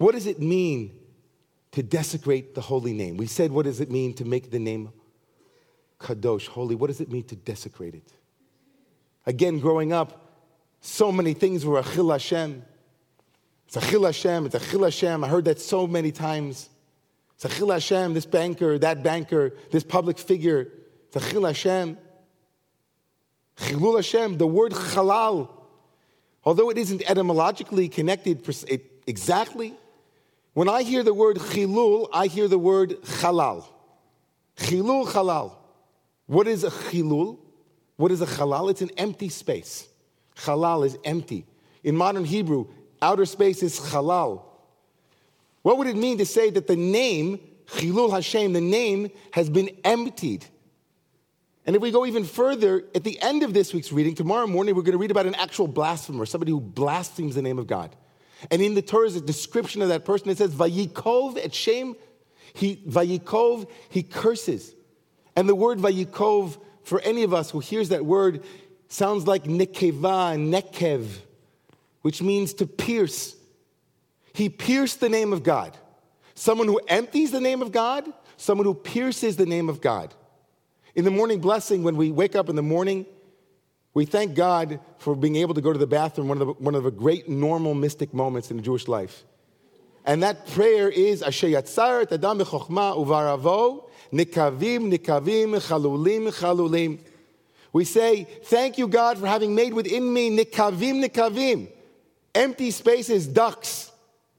What 0.00 0.12
does 0.12 0.26
it 0.26 0.40
mean 0.40 0.98
to 1.72 1.82
desecrate 1.82 2.54
the 2.54 2.62
holy 2.62 2.94
name? 2.94 3.18
We 3.18 3.26
said, 3.26 3.52
what 3.52 3.66
does 3.66 3.80
it 3.80 3.90
mean 3.90 4.14
to 4.14 4.24
make 4.24 4.50
the 4.50 4.58
name 4.58 4.94
kadosh, 5.98 6.46
holy? 6.46 6.74
What 6.74 6.86
does 6.86 7.02
it 7.02 7.12
mean 7.12 7.24
to 7.24 7.36
desecrate 7.36 7.94
it? 7.94 8.10
Again, 9.26 9.58
growing 9.58 9.92
up, 9.92 10.32
so 10.80 11.12
many 11.12 11.34
things 11.34 11.66
were 11.66 11.82
achil 11.82 12.10
Hashem. 12.10 12.64
It's 13.66 13.76
achil 13.76 14.06
Hashem, 14.06 14.46
it's 14.46 14.54
achil 14.54 14.84
Hashem. 14.84 15.22
I 15.22 15.28
heard 15.28 15.44
that 15.44 15.60
so 15.60 15.86
many 15.86 16.12
times. 16.12 16.70
It's 17.34 17.44
achil 17.44 17.70
Hashem, 17.70 18.14
this 18.14 18.24
banker, 18.24 18.78
that 18.78 19.02
banker, 19.02 19.52
this 19.70 19.84
public 19.84 20.18
figure. 20.18 20.72
It's 21.08 21.22
achil 21.26 21.46
Hashem. 21.46 21.98
Chilul 23.58 23.96
Hashem, 23.96 24.38
the 24.38 24.46
word 24.46 24.72
halal, 24.72 25.50
although 26.42 26.70
it 26.70 26.78
isn't 26.78 27.02
etymologically 27.02 27.90
connected 27.90 28.48
exactly, 29.06 29.74
when 30.54 30.68
I 30.68 30.82
hear 30.82 31.02
the 31.02 31.14
word 31.14 31.36
chilul, 31.36 32.08
I 32.12 32.26
hear 32.26 32.48
the 32.48 32.58
word 32.58 33.00
halal. 33.02 33.64
Chilul 34.56 35.06
halal. 35.06 35.54
What 36.26 36.46
is 36.46 36.64
a 36.64 36.70
chilul? 36.70 37.38
What 37.96 38.10
is 38.12 38.20
a 38.20 38.26
halal? 38.26 38.70
It's 38.70 38.82
an 38.82 38.90
empty 38.96 39.28
space. 39.28 39.88
Halal 40.36 40.86
is 40.86 40.96
empty. 41.04 41.46
In 41.84 41.96
modern 41.96 42.24
Hebrew, 42.24 42.66
outer 43.00 43.26
space 43.26 43.62
is 43.62 43.78
halal. 43.78 44.42
What 45.62 45.78
would 45.78 45.86
it 45.86 45.96
mean 45.96 46.18
to 46.18 46.26
say 46.26 46.50
that 46.50 46.66
the 46.66 46.76
name, 46.76 47.38
Chilul 47.66 48.10
Hashem, 48.10 48.52
the 48.52 48.60
name 48.60 49.10
has 49.32 49.50
been 49.50 49.70
emptied? 49.84 50.46
And 51.66 51.76
if 51.76 51.82
we 51.82 51.90
go 51.90 52.06
even 52.06 52.24
further, 52.24 52.84
at 52.94 53.04
the 53.04 53.20
end 53.20 53.42
of 53.42 53.52
this 53.52 53.74
week's 53.74 53.92
reading, 53.92 54.14
tomorrow 54.14 54.46
morning, 54.46 54.74
we're 54.74 54.82
going 54.82 54.92
to 54.92 54.98
read 54.98 55.10
about 55.10 55.26
an 55.26 55.34
actual 55.34 55.68
blasphemer, 55.68 56.24
somebody 56.24 56.52
who 56.52 56.60
blasphemes 56.60 57.34
the 57.34 57.42
name 57.42 57.58
of 57.58 57.66
God. 57.66 57.94
And 58.50 58.62
in 58.62 58.74
the 58.74 58.82
Torah 58.82 59.06
is 59.06 59.16
a 59.16 59.20
description 59.20 59.82
of 59.82 59.88
that 59.88 60.04
person. 60.04 60.30
It 60.30 60.38
says, 60.38 60.54
Vayikov 60.54 61.38
et 61.42 61.54
Shem. 61.54 61.96
He, 62.54 62.82
Vayikov, 62.88 63.68
he 63.88 64.02
curses. 64.02 64.74
And 65.36 65.48
the 65.48 65.54
word 65.54 65.78
Vayikov, 65.78 66.58
for 66.82 67.00
any 67.00 67.22
of 67.22 67.34
us 67.34 67.50
who 67.50 67.60
hears 67.60 67.90
that 67.90 68.04
word, 68.04 68.42
sounds 68.88 69.26
like 69.26 69.44
nekeva, 69.44 70.36
nekev, 70.36 71.06
which 72.02 72.22
means 72.22 72.54
to 72.54 72.66
pierce. 72.66 73.36
He 74.32 74.48
pierced 74.48 75.00
the 75.00 75.08
name 75.08 75.32
of 75.32 75.42
God. 75.42 75.76
Someone 76.34 76.66
who 76.66 76.80
empties 76.88 77.30
the 77.30 77.40
name 77.40 77.62
of 77.62 77.72
God, 77.72 78.10
someone 78.36 78.66
who 78.66 78.74
pierces 78.74 79.36
the 79.36 79.46
name 79.46 79.68
of 79.68 79.80
God. 79.80 80.14
In 80.94 81.04
the 81.04 81.10
morning 81.10 81.40
blessing, 81.40 81.82
when 81.82 81.96
we 81.96 82.10
wake 82.10 82.34
up 82.34 82.48
in 82.48 82.56
the 82.56 82.62
morning, 82.62 83.06
we 83.92 84.04
thank 84.04 84.34
God 84.34 84.78
for 84.98 85.16
being 85.16 85.36
able 85.36 85.54
to 85.54 85.60
go 85.60 85.72
to 85.72 85.78
the 85.78 85.86
bathroom, 85.86 86.28
one 86.28 86.40
of 86.40 86.46
the, 86.46 86.52
one 86.54 86.74
of 86.74 86.84
the 86.84 86.90
great 86.90 87.28
normal 87.28 87.74
mystic 87.74 88.14
moments 88.14 88.50
in 88.50 88.62
Jewish 88.62 88.86
life. 88.86 89.24
And 90.04 90.22
that 90.22 90.46
prayer 90.46 90.88
is 90.88 91.22
Asher 91.22 91.48
Yatzar 91.48 92.10
Adam 92.10 92.38
B'Chochma 92.38 92.96
Uvaravo 92.96 93.88
Nikavim 94.12 94.92
Nikavim 94.92 95.60
Chalulim 95.60 96.32
Chalulim. 96.32 97.00
We 97.72 97.84
say, 97.84 98.24
Thank 98.44 98.78
you, 98.78 98.88
God, 98.88 99.18
for 99.18 99.26
having 99.26 99.54
made 99.54 99.74
within 99.74 100.12
me 100.12 100.36
Nikavim 100.36 101.04
Nikavim, 101.04 101.68
empty 102.34 102.70
spaces, 102.70 103.26
ducts, 103.26 103.90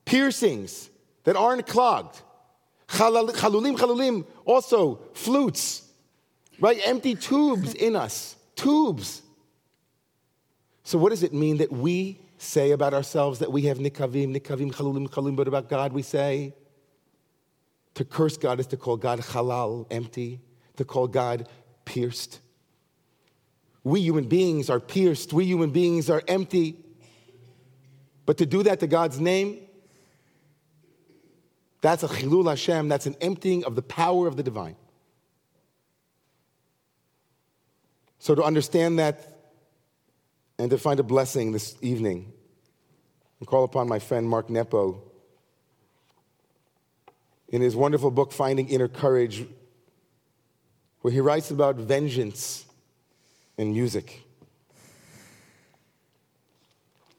piercings 0.06 0.90
that 1.26 1.36
aren't 1.36 1.68
clogged. 1.68 2.22
Chalulim 2.88 3.78
Chalulim, 3.78 4.26
also 4.46 5.02
flutes, 5.14 5.84
right? 6.60 6.80
Empty 6.86 7.16
tubes 7.16 7.74
in 7.74 7.96
us, 7.98 8.38
tubes 8.56 9.22
so, 10.84 10.98
what 10.98 11.10
does 11.10 11.24
it 11.24 11.34
mean 11.34 11.58
that 11.58 11.72
we 11.72 12.20
say 12.38 12.72
about 12.72 12.94
ourselves 12.94 13.40
that 13.40 13.52
we 13.52 13.64
have 13.64 13.78
nikavim, 13.78 14.36
nikavim, 14.36 14.72
chalulim, 14.72 15.08
chalulim, 15.08 15.36
but 15.36 15.48
about 15.48 15.70
God 15.70 15.94
we 15.94 16.02
say? 16.02 16.54
To 17.96 18.06
curse 18.06 18.38
God 18.38 18.60
is 18.60 18.68
to 18.68 18.78
call 18.78 18.98
God 18.98 19.20
halal, 19.20 19.86
empty, 19.92 20.40
to 20.78 20.86
call 20.86 21.08
God 21.08 21.48
pierced. 21.86 22.40
We 23.84 24.02
human 24.02 24.28
beings 24.28 24.70
are 24.70 24.80
pierced, 24.80 25.34
we 25.34 25.46
human 25.46 25.72
beings 25.72 26.10
are 26.10 26.24
empty. 26.28 26.78
But 28.26 28.38
to 28.38 28.46
do 28.46 28.64
that 28.64 28.80
to 28.80 28.88
God's 28.88 29.20
name, 29.20 29.60
that's 31.82 32.04
a 32.04 32.08
chilul 32.08 32.48
Hashem, 32.48 32.88
that's 32.88 33.08
an 33.08 33.16
emptying 33.22 33.66
of 33.66 33.76
the 33.76 33.82
power 33.82 34.28
of 34.28 34.38
the 34.38 34.44
divine. 34.44 34.76
So 38.20 38.36
to 38.36 38.44
understand 38.44 39.00
that 39.00 39.31
and 40.62 40.70
to 40.70 40.78
find 40.78 41.00
a 41.00 41.04
blessing 41.04 41.52
this 41.52 41.76
evening 41.82 42.32
and 43.40 43.48
call 43.48 43.64
upon 43.64 43.90
my 43.90 43.98
friend 43.98 44.30
Mark 44.30 44.48
Nepo 44.48 45.02
in 47.50 47.64
his 47.64 47.76
wonderful 47.76 48.12
book, 48.12 48.32
Finding 48.32 48.70
Inner 48.70 48.88
Courage, 48.88 49.48
where 51.02 51.12
he 51.12 51.20
writes 51.20 51.50
about 51.50 51.78
vengeance 51.78 52.64
in 53.58 53.74
music. 53.74 54.22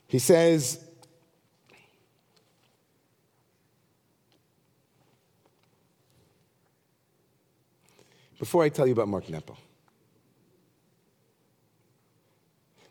He 0.06 0.20
says, 0.20 0.78
Before 8.38 8.62
I 8.62 8.68
tell 8.68 8.87
you 8.87 8.92
about 8.92 9.08
Mark 9.08 9.28
Nepo, 9.28 9.56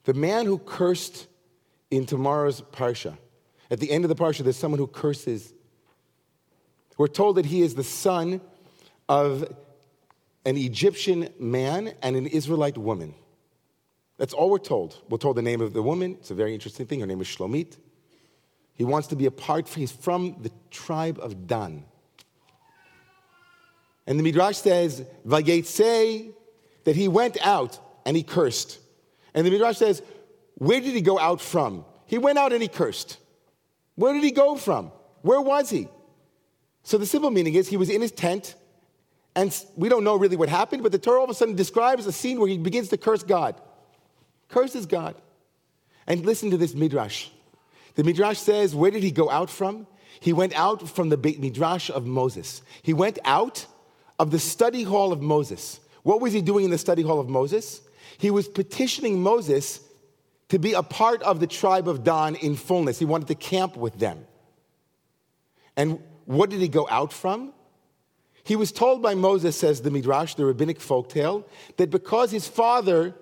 The 0.04 0.14
man 0.14 0.46
who 0.46 0.58
cursed 0.58 1.28
in 1.90 2.06
tomorrow's 2.06 2.62
Parsha, 2.62 3.18
at 3.70 3.80
the 3.80 3.92
end 3.92 4.04
of 4.04 4.10
the 4.10 4.16
Parsha, 4.16 4.44
there's 4.44 4.58
someone 4.58 4.80
who 4.80 4.88
curses. 4.88 5.54
We're 6.98 7.08
told 7.08 7.38
that 7.38 7.46
he 7.46 7.62
is 7.62 7.76
the 7.76 7.84
son 7.84 8.42
of 9.08 9.44
an 10.46 10.58
Egyptian 10.58 11.30
man 11.40 11.94
and 12.02 12.16
an 12.16 12.28
Israelite 12.28 12.78
woman. 12.78 13.14
That's 14.18 14.34
all 14.34 14.50
we're 14.50 14.60
told. 14.60 15.02
We're 15.10 15.18
told 15.18 15.38
the 15.38 15.42
name 15.42 15.62
of 15.62 15.74
the 15.74 15.82
woman. 15.82 16.18
It's 16.20 16.32
a 16.32 16.36
very 16.36 16.54
interesting 16.54 16.86
thing. 16.86 17.00
Her 17.00 17.06
name 17.06 17.22
is 17.22 17.28
Shlomit. 17.28 17.78
He 18.74 18.84
wants 18.84 19.08
to 19.10 19.16
be 19.16 19.26
a 19.26 19.32
part, 19.32 19.68
he's 19.68 19.92
from 19.92 20.38
the 20.42 20.52
tribe 20.72 21.20
of 21.22 21.48
Dan. 21.48 21.86
And 24.08 24.18
the 24.18 24.24
Midrash 24.24 24.58
says, 24.58 25.06
say 25.64 26.32
that 26.84 26.96
he 26.96 27.08
went 27.08 27.38
out 27.46 27.80
and 28.06 28.18
he 28.18 28.24
cursed. 28.24 28.80
And 29.34 29.46
the 29.46 29.52
Midrash 29.52 29.78
says, 29.78 30.02
Where 30.56 30.80
did 30.80 30.94
he 30.94 31.02
go 31.02 31.20
out 31.20 31.42
from? 31.42 31.86
He 32.06 32.18
went 32.18 32.38
out 32.38 32.54
and 32.54 32.62
he 32.62 32.68
cursed. 32.68 33.18
Where 33.96 34.14
did 34.14 34.24
he 34.24 34.32
go 34.32 34.56
from? 34.56 34.92
Where 35.22 35.42
was 35.42 35.70
he? 35.70 35.88
So 36.84 36.98
the 36.98 37.06
simple 37.06 37.32
meaning 37.32 37.54
is 37.54 37.68
he 37.68 37.78
was 37.78 37.90
in 37.90 38.02
his 38.02 38.12
tent 38.12 38.56
And 39.36 39.58
we 39.76 39.90
don't 39.90 40.04
know 40.04 40.16
really 40.18 40.36
what 40.36 40.50
happened, 40.50 40.84
but 40.84 40.92
the 40.92 41.00
Torah 41.00 41.20
all 41.20 41.24
of 41.24 41.30
a 41.30 41.34
sudden 41.34 41.56
describes 41.56 42.06
a 42.06 42.12
scene 42.12 42.40
where 42.40 42.50
he 42.50 42.58
begins 42.58 42.90
to 42.90 42.98
curse 42.98 43.24
God. 43.24 43.60
Curses 44.50 44.86
God. 44.86 45.16
And 46.08 46.26
listen 46.26 46.52
to 46.52 46.58
this 46.58 46.74
midrash. 46.74 47.30
The 47.96 48.04
midrash 48.04 48.40
says, 48.40 48.76
where 48.76 48.92
did 48.92 49.04
he 49.04 49.12
go 49.12 49.30
out 49.30 49.50
from? 49.50 49.88
He 50.20 50.34
went 50.34 50.54
out 50.54 50.88
from 50.90 51.10
the 51.10 51.18
Beit 51.18 51.40
Midrash 51.40 51.90
of 51.90 52.06
Moses. 52.06 52.62
He 52.82 52.94
went 52.94 53.20
out 53.24 53.66
of 54.20 54.32
the 54.32 54.40
study 54.40 54.84
hall 54.84 55.14
of 55.14 55.22
Moses. 55.22 55.80
What 56.04 56.20
was 56.20 56.34
he 56.34 56.42
doing 56.42 56.66
in 56.66 56.72
the 56.72 56.78
study 56.78 57.02
hall 57.02 57.20
of 57.20 57.30
Moses? 57.30 57.82
He 58.18 58.32
was 58.32 58.48
petitioning 58.48 59.22
Moses 59.22 59.80
to 60.50 60.60
be 60.60 60.74
a 60.74 60.84
part 60.84 61.22
of 61.24 61.40
the 61.40 61.48
tribe 61.48 61.88
of 61.88 62.04
Dan 62.04 62.36
in 62.36 62.56
fullness. 62.56 63.00
He 63.00 63.06
wanted 63.06 63.28
to 63.30 63.36
camp 63.36 63.78
with 63.78 64.00
them. 64.00 64.26
And 65.78 66.00
what 66.26 66.50
did 66.50 66.60
he 66.60 66.68
go 66.68 66.88
out 66.90 67.14
from? 67.14 67.54
He 68.44 68.56
was 68.56 68.72
told 68.72 69.02
by 69.02 69.16
Moses, 69.16 69.56
says 69.56 69.82
the 69.82 69.92
Midrash, 69.92 70.36
the 70.36 70.46
rabbinic 70.46 70.80
folktale, 70.80 71.46
that 71.78 71.90
because 71.90 72.32
his 72.32 72.48
father 72.48 73.16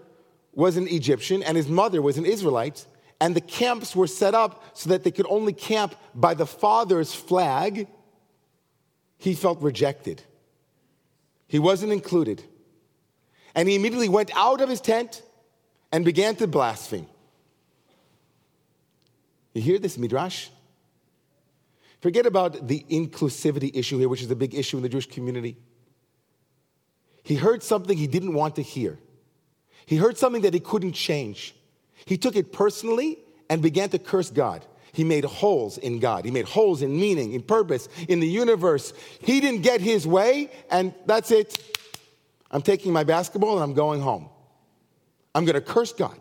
was 0.53 0.77
an 0.77 0.87
Egyptian 0.87 1.43
and 1.43 1.55
his 1.55 1.67
mother 1.67 2.01
was 2.01 2.17
an 2.17 2.25
Israelite, 2.25 2.85
and 3.21 3.35
the 3.35 3.41
camps 3.41 3.95
were 3.95 4.07
set 4.07 4.33
up 4.33 4.63
so 4.73 4.89
that 4.89 5.03
they 5.03 5.11
could 5.11 5.27
only 5.29 5.53
camp 5.53 5.95
by 6.15 6.33
the 6.33 6.45
father's 6.45 7.13
flag, 7.13 7.87
he 9.17 9.33
felt 9.33 9.61
rejected. 9.61 10.23
He 11.47 11.59
wasn't 11.59 11.91
included. 11.91 12.43
And 13.55 13.67
he 13.67 13.75
immediately 13.75 14.09
went 14.09 14.31
out 14.35 14.61
of 14.61 14.69
his 14.69 14.81
tent 14.81 15.21
and 15.91 16.05
began 16.05 16.35
to 16.37 16.47
blaspheme. 16.47 17.07
You 19.53 19.61
hear 19.61 19.79
this, 19.79 19.97
Midrash? 19.97 20.49
Forget 22.01 22.25
about 22.25 22.67
the 22.67 22.85
inclusivity 22.89 23.71
issue 23.75 23.97
here, 23.97 24.07
which 24.07 24.21
is 24.21 24.31
a 24.31 24.35
big 24.35 24.55
issue 24.55 24.77
in 24.77 24.83
the 24.83 24.89
Jewish 24.89 25.07
community. 25.07 25.57
He 27.23 27.35
heard 27.35 27.61
something 27.61 27.97
he 27.97 28.07
didn't 28.07 28.33
want 28.33 28.55
to 28.55 28.61
hear. 28.61 28.97
He 29.85 29.97
heard 29.97 30.17
something 30.17 30.43
that 30.43 30.53
he 30.53 30.59
couldn't 30.59 30.93
change. 30.93 31.55
He 32.05 32.17
took 32.17 32.35
it 32.35 32.53
personally 32.53 33.19
and 33.49 33.61
began 33.61 33.89
to 33.89 33.99
curse 33.99 34.29
God. 34.29 34.65
He 34.93 35.03
made 35.03 35.25
holes 35.25 35.77
in 35.77 35.99
God. 35.99 36.25
He 36.25 36.31
made 36.31 36.45
holes 36.45 36.81
in 36.81 36.99
meaning, 36.99 37.33
in 37.33 37.41
purpose, 37.41 37.89
in 38.07 38.19
the 38.19 38.27
universe. 38.27 38.93
He 39.21 39.39
didn't 39.39 39.61
get 39.61 39.81
his 39.81 40.07
way, 40.07 40.49
and 40.71 40.93
that's 41.05 41.31
it. 41.31 41.78
I'm 42.51 42.61
taking 42.61 42.91
my 42.91 43.03
basketball 43.03 43.55
and 43.55 43.63
I'm 43.63 43.73
going 43.73 44.01
home. 44.01 44.29
I'm 45.35 45.45
going 45.45 45.55
to 45.55 45.61
curse 45.61 45.93
God. 45.93 46.17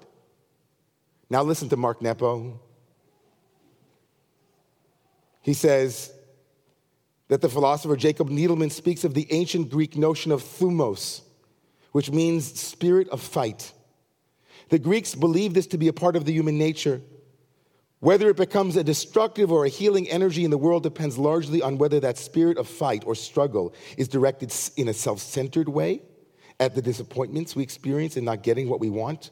Now 1.31 1.43
listen 1.43 1.69
to 1.71 1.77
Mark 1.77 2.01
Nepo, 2.03 2.61
he 5.43 5.55
says 5.55 6.13
that 7.29 7.41
the 7.41 7.49
philosopher 7.49 7.97
Jacob 7.97 8.29
Needleman 8.29 8.71
speaks 8.71 9.05
of 9.05 9.15
the 9.15 9.27
ancient 9.31 9.71
Greek 9.71 9.97
notion 9.97 10.33
of 10.33 10.43
thumos, 10.43 11.23
which 11.93 12.11
means 12.11 12.59
spirit 12.59 13.09
of 13.11 13.21
fight. 13.21 13.73
The 14.71 14.79
Greeks 14.79 15.15
believed 15.15 15.55
this 15.55 15.67
to 15.69 15.79
be 15.79 15.89
a 15.89 15.93
part 15.93 16.17
of 16.17 16.25
the 16.25 16.33
human 16.33 16.59
nature. 16.59 17.01
Whether 18.01 18.29
it 18.29 18.37
becomes 18.37 18.77
a 18.77 18.85
destructive 18.85 19.51
or 19.51 19.65
a 19.65 19.69
healing 19.69 20.09
energy 20.09 20.45
in 20.45 20.51
the 20.51 20.59
world 20.59 20.83
depends 20.83 21.19
largely 21.19 21.63
on 21.63 21.79
whether 21.79 21.99
that 22.01 22.17
spirit 22.17 22.57
of 22.57 22.69
fight 22.69 23.03
or 23.07 23.15
struggle 23.15 23.75
is 23.97 24.09
directed 24.09 24.55
in 24.77 24.89
a 24.89 24.95
self 24.95 25.21
centered 25.21 25.69
way 25.69 26.03
at 26.61 26.75
the 26.75 26.83
disappointments 26.83 27.55
we 27.55 27.63
experience 27.63 28.17
in 28.17 28.25
not 28.25 28.43
getting 28.43 28.69
what 28.69 28.81
we 28.81 28.91
want, 28.91 29.31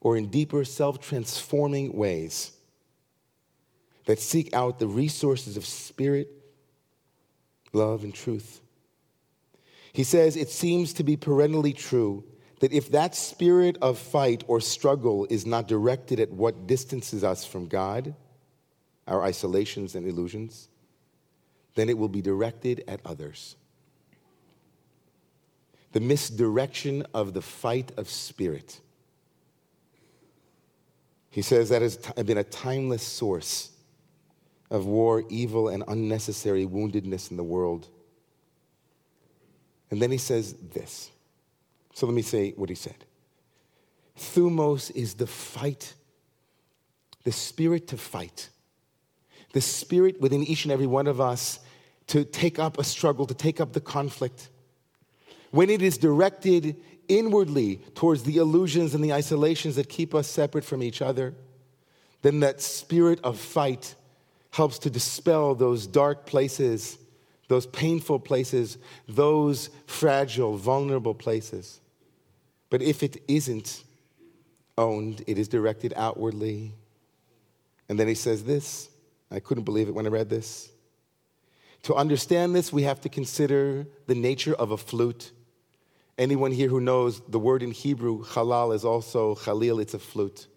or 0.00 0.16
in 0.16 0.28
deeper 0.28 0.64
self 0.64 1.00
transforming 1.00 1.92
ways 1.92 2.52
that 4.06 4.18
seek 4.18 4.54
out 4.54 4.78
the 4.78 4.86
resources 4.86 5.56
of 5.56 5.66
spirit, 5.66 6.28
love, 7.72 8.04
and 8.04 8.14
truth. 8.14 8.60
He 9.92 10.04
says 10.04 10.36
it 10.36 10.48
seems 10.48 10.94
to 10.94 11.04
be 11.04 11.16
perennially 11.16 11.72
true 11.72 12.24
that 12.60 12.72
if 12.72 12.90
that 12.90 13.14
spirit 13.14 13.76
of 13.82 13.98
fight 13.98 14.44
or 14.46 14.60
struggle 14.60 15.26
is 15.30 15.46
not 15.46 15.68
directed 15.68 16.20
at 16.20 16.30
what 16.30 16.66
distances 16.66 17.22
us 17.22 17.44
from 17.44 17.66
God, 17.66 18.14
our 19.06 19.22
isolations 19.22 19.94
and 19.94 20.06
illusions, 20.06 20.68
then 21.74 21.88
it 21.88 21.96
will 21.96 22.08
be 22.08 22.22
directed 22.22 22.82
at 22.88 23.00
others. 23.04 23.56
The 25.92 26.00
misdirection 26.00 27.06
of 27.14 27.34
the 27.34 27.42
fight 27.42 27.92
of 27.96 28.08
spirit. 28.08 28.80
He 31.30 31.42
says 31.42 31.68
that 31.68 31.82
has 31.82 31.96
been 31.96 32.38
a 32.38 32.44
timeless 32.44 33.02
source 33.02 33.70
of 34.70 34.86
war, 34.86 35.24
evil, 35.28 35.68
and 35.68 35.82
unnecessary 35.88 36.66
woundedness 36.66 37.30
in 37.30 37.36
the 37.36 37.44
world. 37.44 37.88
And 39.90 40.02
then 40.02 40.10
he 40.10 40.18
says 40.18 40.54
this. 40.74 41.10
So 41.94 42.06
let 42.06 42.14
me 42.14 42.22
say 42.22 42.52
what 42.52 42.68
he 42.68 42.74
said. 42.74 43.04
Thumos 44.18 44.90
is 44.94 45.14
the 45.14 45.26
fight, 45.26 45.94
the 47.24 47.32
spirit 47.32 47.88
to 47.88 47.96
fight, 47.96 48.50
the 49.52 49.60
spirit 49.60 50.20
within 50.20 50.42
each 50.42 50.64
and 50.64 50.72
every 50.72 50.86
one 50.86 51.06
of 51.06 51.20
us 51.20 51.60
to 52.08 52.24
take 52.24 52.58
up 52.58 52.78
a 52.78 52.84
struggle, 52.84 53.26
to 53.26 53.34
take 53.34 53.60
up 53.60 53.72
the 53.72 53.80
conflict. 53.80 54.48
When 55.50 55.70
it 55.70 55.82
is 55.82 55.98
directed 55.98 56.76
inwardly 57.08 57.76
towards 57.94 58.22
the 58.22 58.36
illusions 58.36 58.94
and 58.94 59.02
the 59.02 59.12
isolations 59.12 59.76
that 59.76 59.88
keep 59.88 60.14
us 60.14 60.28
separate 60.28 60.64
from 60.64 60.82
each 60.82 61.00
other, 61.00 61.34
then 62.22 62.40
that 62.40 62.60
spirit 62.60 63.20
of 63.22 63.38
fight 63.38 63.94
helps 64.50 64.78
to 64.80 64.90
dispel 64.90 65.54
those 65.54 65.86
dark 65.86 66.26
places, 66.26 66.98
those 67.48 67.66
painful 67.66 68.18
places, 68.18 68.78
those 69.06 69.70
fragile, 69.86 70.56
vulnerable 70.56 71.14
places. 71.14 71.80
But 72.70 72.82
if 72.82 73.02
it 73.02 73.22
isn't 73.28 73.84
owned, 74.76 75.22
it 75.26 75.38
is 75.38 75.48
directed 75.48 75.92
outwardly. 75.96 76.74
And 77.88 77.98
then 77.98 78.08
he 78.08 78.14
says 78.14 78.44
this 78.44 78.90
I 79.30 79.40
couldn't 79.40 79.64
believe 79.64 79.88
it 79.88 79.94
when 79.94 80.06
I 80.06 80.10
read 80.10 80.28
this. 80.28 80.70
To 81.84 81.94
understand 81.94 82.54
this, 82.54 82.72
we 82.72 82.82
have 82.82 83.00
to 83.02 83.08
consider 83.08 83.86
the 84.06 84.14
nature 84.14 84.54
of 84.54 84.72
a 84.72 84.76
flute. 84.76 85.32
Anyone 86.18 86.50
here 86.50 86.68
who 86.68 86.80
knows 86.80 87.20
the 87.28 87.38
word 87.38 87.62
in 87.62 87.70
Hebrew, 87.70 88.24
halal, 88.24 88.74
is 88.74 88.84
also 88.84 89.36
khalil, 89.36 89.78
it's 89.78 89.94
a 89.94 90.00
flute. 90.00 90.48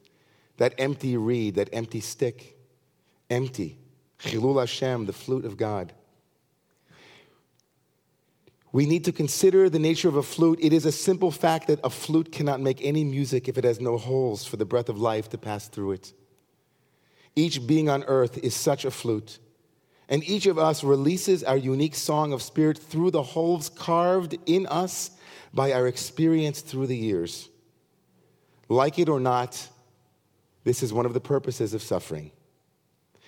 That 0.58 0.74
empty 0.80 1.16
reed, 1.18 1.56
that 1.56 1.70
empty 1.72 2.00
stick, 2.00 2.58
empty. 3.30 3.78
Chilul 4.20 4.60
Hashem, 4.60 5.06
the 5.06 5.14
flute 5.14 5.46
of 5.46 5.58
God. 5.58 5.94
We 8.72 8.86
need 8.86 9.06
to 9.06 9.12
consider 9.12 9.70
the 9.70 9.80
nature 9.80 10.08
of 10.08 10.16
a 10.16 10.24
flute. 10.24 10.60
It 10.62 10.74
is 10.74 10.86
a 10.86 10.92
simple 10.92 11.30
fact 11.30 11.68
that 11.68 11.80
a 11.84 11.90
flute 11.90 12.32
cannot 12.32 12.62
make 12.62 12.84
any 12.84 13.04
music 13.04 13.48
if 13.48 13.58
it 13.58 13.64
has 13.64 13.82
no 13.82 13.98
holes 13.98 14.46
for 14.46 14.58
the 14.58 14.66
breath 14.66 14.90
of 14.90 15.00
life 15.00 15.30
to 15.30 15.38
pass 15.38 15.68
through 15.68 15.92
it. 15.92 16.14
Each 17.36 17.66
being 17.66 17.90
on 17.90 18.04
earth 18.06 18.38
is 18.38 18.56
such 18.56 18.86
a 18.86 18.92
flute, 18.92 19.40
and 20.10 20.24
each 20.24 20.46
of 20.46 20.58
us 20.58 20.84
releases 20.84 21.44
our 21.44 21.58
unique 21.58 21.96
song 21.96 22.34
of 22.34 22.42
spirit 22.42 22.78
through 22.78 23.12
the 23.12 23.24
holes 23.24 23.70
carved 23.70 24.38
in 24.46 24.66
us 24.68 25.12
by 25.54 25.74
our 25.74 25.88
experience 25.88 26.62
through 26.62 26.88
the 26.88 26.98
years. 26.98 27.50
Like 28.70 29.00
it 29.00 29.10
or 29.10 29.20
not, 29.20 29.68
this 30.64 30.84
is 30.84 30.94
one 30.94 31.06
of 31.06 31.14
the 31.14 31.20
purposes 31.20 31.74
of 31.74 31.82
suffering. 31.82 32.32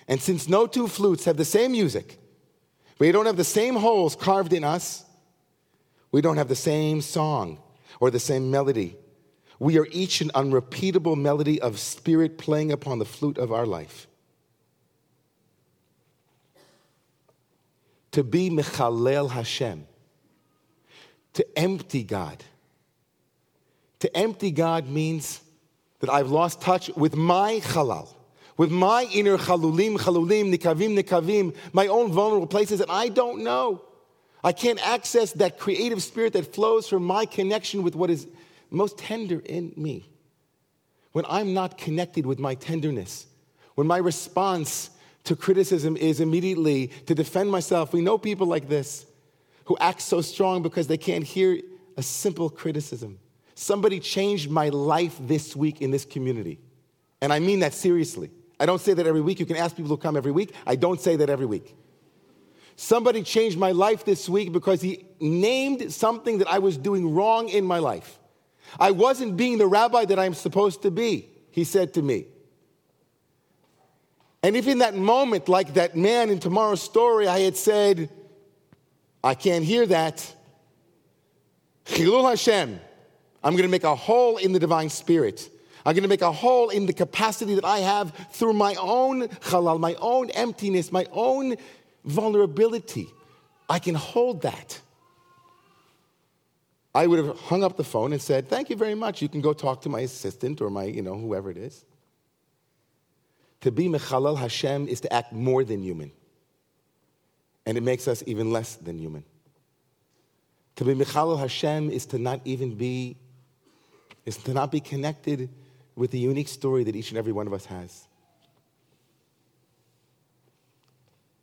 And 0.08 0.20
since 0.20 0.48
no 0.48 0.66
two 0.66 0.88
flutes 0.88 1.24
have 1.24 1.36
the 1.36 1.44
same 1.44 1.72
music, 1.72 2.18
we 2.98 3.10
don't 3.12 3.26
have 3.26 3.36
the 3.36 3.44
same 3.44 3.74
holes 3.74 4.16
carved 4.16 4.52
in 4.52 4.64
us, 4.64 5.04
we 6.12 6.20
don't 6.20 6.36
have 6.36 6.48
the 6.48 6.54
same 6.54 7.00
song 7.00 7.60
or 8.00 8.10
the 8.10 8.20
same 8.20 8.50
melody. 8.50 8.96
We 9.58 9.78
are 9.78 9.86
each 9.90 10.20
an 10.20 10.30
unrepeatable 10.34 11.16
melody 11.16 11.60
of 11.60 11.78
spirit 11.78 12.38
playing 12.38 12.72
upon 12.72 12.98
the 12.98 13.04
flute 13.04 13.38
of 13.38 13.52
our 13.52 13.66
life. 13.66 14.06
To 18.12 18.22
be 18.22 18.50
Mechalel 18.50 19.30
Hashem, 19.30 19.86
to 21.34 21.58
empty 21.58 22.02
God. 22.02 22.42
To 24.00 24.16
empty 24.16 24.50
God 24.50 24.88
means 24.88 25.40
that 26.00 26.10
I've 26.10 26.30
lost 26.30 26.60
touch 26.60 26.90
with 26.96 27.16
my 27.16 27.60
halal 27.62 28.14
with 28.56 28.70
my 28.70 29.08
inner 29.12 29.36
chalulim, 29.36 29.98
chalulim, 29.98 30.54
nikavim, 30.54 30.98
nikavim, 30.98 31.54
my 31.72 31.86
own 31.86 32.12
vulnerable 32.12 32.46
places 32.46 32.78
that 32.78 32.90
I 32.90 33.08
don't 33.08 33.42
know. 33.42 33.82
I 34.42 34.52
can't 34.52 34.84
access 34.86 35.32
that 35.32 35.58
creative 35.58 36.02
spirit 36.02 36.34
that 36.34 36.54
flows 36.54 36.88
from 36.88 37.04
my 37.04 37.26
connection 37.26 37.82
with 37.82 37.94
what 37.94 38.10
is 38.10 38.26
most 38.70 38.98
tender 38.98 39.40
in 39.44 39.72
me. 39.76 40.08
When 41.12 41.24
I'm 41.28 41.54
not 41.54 41.78
connected 41.78 42.26
with 42.26 42.38
my 42.38 42.54
tenderness, 42.54 43.26
when 43.74 43.86
my 43.86 43.98
response 43.98 44.90
to 45.24 45.34
criticism 45.34 45.96
is 45.96 46.20
immediately 46.20 46.88
to 47.06 47.14
defend 47.14 47.50
myself, 47.50 47.92
we 47.92 48.02
know 48.02 48.18
people 48.18 48.46
like 48.46 48.68
this 48.68 49.06
who 49.64 49.76
act 49.80 50.00
so 50.00 50.20
strong 50.20 50.62
because 50.62 50.86
they 50.86 50.96
can't 50.96 51.24
hear 51.24 51.60
a 51.96 52.02
simple 52.02 52.50
criticism. 52.50 53.18
Somebody 53.54 54.00
changed 54.00 54.50
my 54.50 54.68
life 54.68 55.16
this 55.20 55.54
week 55.54 55.80
in 55.80 55.90
this 55.90 56.04
community. 56.04 56.58
And 57.20 57.32
I 57.32 57.38
mean 57.38 57.60
that 57.60 57.72
seriously. 57.72 58.30
I 58.58 58.66
don't 58.66 58.80
say 58.80 58.94
that 58.94 59.06
every 59.06 59.20
week. 59.20 59.40
You 59.40 59.46
can 59.46 59.56
ask 59.56 59.76
people 59.76 59.88
who 59.90 59.96
come 59.96 60.16
every 60.16 60.32
week. 60.32 60.54
I 60.66 60.76
don't 60.76 61.00
say 61.00 61.16
that 61.16 61.30
every 61.30 61.46
week. 61.46 61.74
Somebody 62.76 63.22
changed 63.22 63.56
my 63.56 63.70
life 63.70 64.04
this 64.04 64.28
week 64.28 64.52
because 64.52 64.82
he 64.82 65.04
named 65.20 65.92
something 65.92 66.38
that 66.38 66.48
I 66.48 66.58
was 66.58 66.76
doing 66.76 67.14
wrong 67.14 67.48
in 67.48 67.64
my 67.64 67.78
life. 67.78 68.18
I 68.80 68.90
wasn't 68.90 69.36
being 69.36 69.58
the 69.58 69.66
rabbi 69.66 70.04
that 70.06 70.18
I'm 70.18 70.34
supposed 70.34 70.82
to 70.82 70.90
be, 70.90 71.28
he 71.50 71.62
said 71.64 71.94
to 71.94 72.02
me. 72.02 72.26
And 74.42 74.56
if 74.56 74.66
in 74.66 74.78
that 74.78 74.94
moment, 74.94 75.48
like 75.48 75.74
that 75.74 75.96
man 75.96 76.28
in 76.30 76.40
tomorrow's 76.40 76.82
story, 76.82 77.28
I 77.28 77.40
had 77.40 77.56
said, 77.56 78.10
I 79.24 79.34
can't 79.34 79.64
hear 79.64 79.86
that, 79.86 80.34
Chilul 81.86 82.28
Hashem, 82.28 82.78
I'm 83.42 83.52
going 83.52 83.62
to 83.62 83.70
make 83.70 83.84
a 83.84 83.94
hole 83.94 84.36
in 84.36 84.52
the 84.52 84.58
divine 84.58 84.90
spirit. 84.90 85.48
I'm 85.86 85.94
going 85.94 86.02
to 86.02 86.08
make 86.08 86.20
a 86.20 86.30
hole 86.30 86.68
in 86.68 86.84
the 86.84 86.92
capacity 86.92 87.54
that 87.54 87.64
I 87.64 87.78
have 87.78 88.12
through 88.32 88.52
my 88.52 88.74
own 88.78 89.28
halal, 89.28 89.80
my 89.80 89.94
own 89.94 90.28
emptiness, 90.30 90.92
my 90.92 91.06
own 91.10 91.56
vulnerability. 92.04 93.08
I 93.68 93.78
can 93.78 93.94
hold 93.94 94.42
that. 94.42 94.78
I 96.94 97.06
would 97.06 97.24
have 97.24 97.38
hung 97.40 97.64
up 97.64 97.78
the 97.78 97.84
phone 97.84 98.12
and 98.12 98.20
said, 98.20 98.48
Thank 98.48 98.68
you 98.68 98.76
very 98.76 98.94
much. 98.94 99.20
You 99.22 99.28
can 99.28 99.40
go 99.40 99.52
talk 99.54 99.80
to 99.82 99.88
my 99.88 100.00
assistant 100.00 100.60
or 100.60 100.68
my, 100.68 100.84
you 100.84 101.02
know, 101.02 101.16
whoever 101.16 101.50
it 101.50 101.56
is. 101.56 101.84
To 103.62 103.72
be 103.72 103.88
Mechalal 103.88 104.38
Hashem 104.38 104.86
is 104.86 105.00
to 105.00 105.12
act 105.12 105.32
more 105.32 105.64
than 105.64 105.82
human. 105.82 106.12
And 107.66 107.78
it 107.78 107.82
makes 107.82 108.08
us 108.08 108.22
even 108.26 108.52
less 108.52 108.76
than 108.76 108.98
human. 108.98 109.24
To 110.76 110.84
be 110.84 110.94
Mechalal 110.94 111.38
Hashem 111.38 111.90
is 111.90 112.04
to 112.06 112.18
not 112.18 112.40
even 112.44 112.74
be, 112.74 113.16
is 114.26 114.36
to 114.38 114.52
not 114.52 114.70
be 114.72 114.80
connected 114.80 115.48
with 115.96 116.10
the 116.10 116.18
unique 116.18 116.48
story 116.48 116.84
that 116.84 116.96
each 116.96 117.10
and 117.10 117.18
every 117.18 117.32
one 117.32 117.46
of 117.46 117.52
us 117.52 117.66
has. 117.66 118.08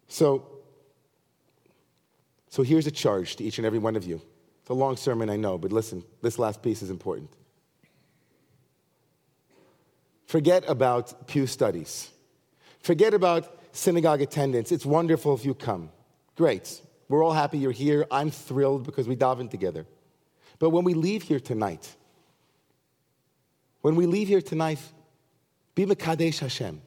So, 0.08 0.46
so 2.50 2.64
here's 2.64 2.86
a 2.86 2.92
charge 2.92 3.38
to 3.38 3.44
each 3.46 3.58
and 3.58 3.66
every 3.66 3.80
one 3.80 3.96
of 3.96 4.04
you. 4.04 4.22
It's 4.62 4.70
a 4.70 4.74
long 4.74 4.98
sermon, 4.98 5.30
I 5.30 5.38
know, 5.38 5.58
but 5.58 5.72
listen, 5.72 6.04
this 6.22 6.38
last 6.38 6.62
piece 6.62 6.82
is 6.82 6.90
important. 6.90 7.30
Forget 10.26 10.66
about 10.68 11.28
Pew 11.28 11.48
studies. 11.48 12.10
Forget 12.82 13.14
about 13.14 13.58
synagogue 13.72 14.22
attendance. 14.22 14.72
It's 14.72 14.86
wonderful 14.86 15.34
if 15.34 15.46
you 15.46 15.54
come. 15.54 15.90
Great. 16.42 16.82
We're 17.08 17.24
all 17.24 17.34
happy 17.34 17.60
you're 17.60 17.72
here. 17.72 18.08
I'm 18.10 18.32
thrilled 18.32 18.84
because 18.84 19.08
we 19.08 19.16
daven 19.16 19.48
together. 19.52 19.86
But 20.58 20.72
when 20.72 20.84
we 20.84 20.96
leave 20.96 21.22
here 21.22 21.40
tonight, 21.40 21.96
when 23.82 23.96
we 23.96 24.08
leave 24.08 24.28
here 24.28 24.42
tonight, 24.42 24.80
be 25.76 25.86
Mekadesh 25.86 26.40
Hashem. 26.40 26.82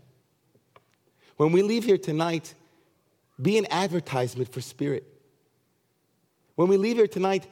When 1.37 1.53
we 1.53 1.63
leave 1.63 1.85
here 1.85 1.99
tonight, 1.99 2.53
be 3.41 3.57
an 3.57 3.69
advertisement 3.71 4.53
for 4.53 4.61
spirit. 4.61 5.05
When 6.57 6.67
we 6.67 6.77
leave 6.77 6.97
here 6.97 7.07
tonight, 7.07 7.47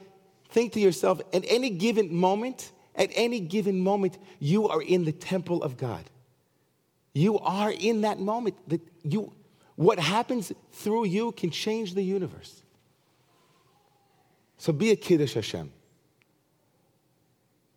think 0.49 0.73
to 0.73 0.81
yourself 0.81 1.21
at 1.31 1.45
any 1.47 1.69
given 1.69 2.13
moment, 2.13 2.73
at 2.95 3.11
any 3.15 3.39
given 3.39 3.79
moment, 3.79 4.17
you 4.39 4.67
are 4.67 4.81
in 4.81 5.05
the 5.05 5.13
temple 5.13 5.63
of 5.63 5.77
God. 5.77 6.03
You 7.13 7.39
are 7.39 7.71
in 7.71 8.01
that 8.01 8.19
moment. 8.19 8.57
That 8.67 8.81
you, 9.03 9.31
what 9.75 9.99
happens 9.99 10.51
through 10.71 11.05
you 11.05 11.31
can 11.31 11.49
change 11.49 11.93
the 11.93 12.03
universe. 12.03 12.61
So 14.57 14.71
be 14.71 14.91
a 14.91 14.95
Kiddush 14.95 15.33
Hashem. 15.33 15.71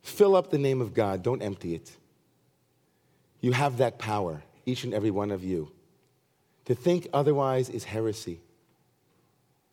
Fill 0.03 0.37
up 0.37 0.51
the 0.51 0.59
name 0.59 0.81
of 0.81 0.95
God, 0.95 1.23
don't 1.23 1.43
empty 1.43 1.75
it. 1.75 1.91
You 3.41 3.53
have 3.53 3.79
that 3.79 3.99
power, 3.99 4.43
each 4.65 4.85
and 4.85 4.95
every 4.95 5.11
one 5.11 5.31
of 5.31 5.43
you. 5.43 5.73
To 6.67 6.75
think 6.75 7.09
otherwise 7.13 7.69
is 7.69 7.85
heresy. 7.85 8.41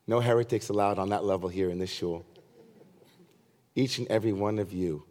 No 0.07 0.19
heretics 0.19 0.69
allowed 0.69 0.99
on 0.99 1.09
that 1.09 1.23
level 1.23 1.49
here 1.49 1.69
in 1.69 1.79
this 1.79 1.89
shul. 1.89 2.25
Each 3.75 3.97
and 3.97 4.07
every 4.07 4.33
one 4.33 4.59
of 4.59 4.73
you, 4.73 5.03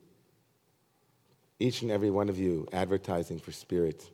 each 1.58 1.82
and 1.82 1.90
every 1.90 2.10
one 2.10 2.28
of 2.28 2.38
you 2.38 2.68
advertising 2.72 3.38
for 3.38 3.52
spirit. 3.52 4.08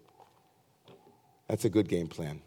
That's 1.49 1.65
a 1.65 1.71
good 1.71 1.89
game 1.89 2.07
plan. 2.07 2.43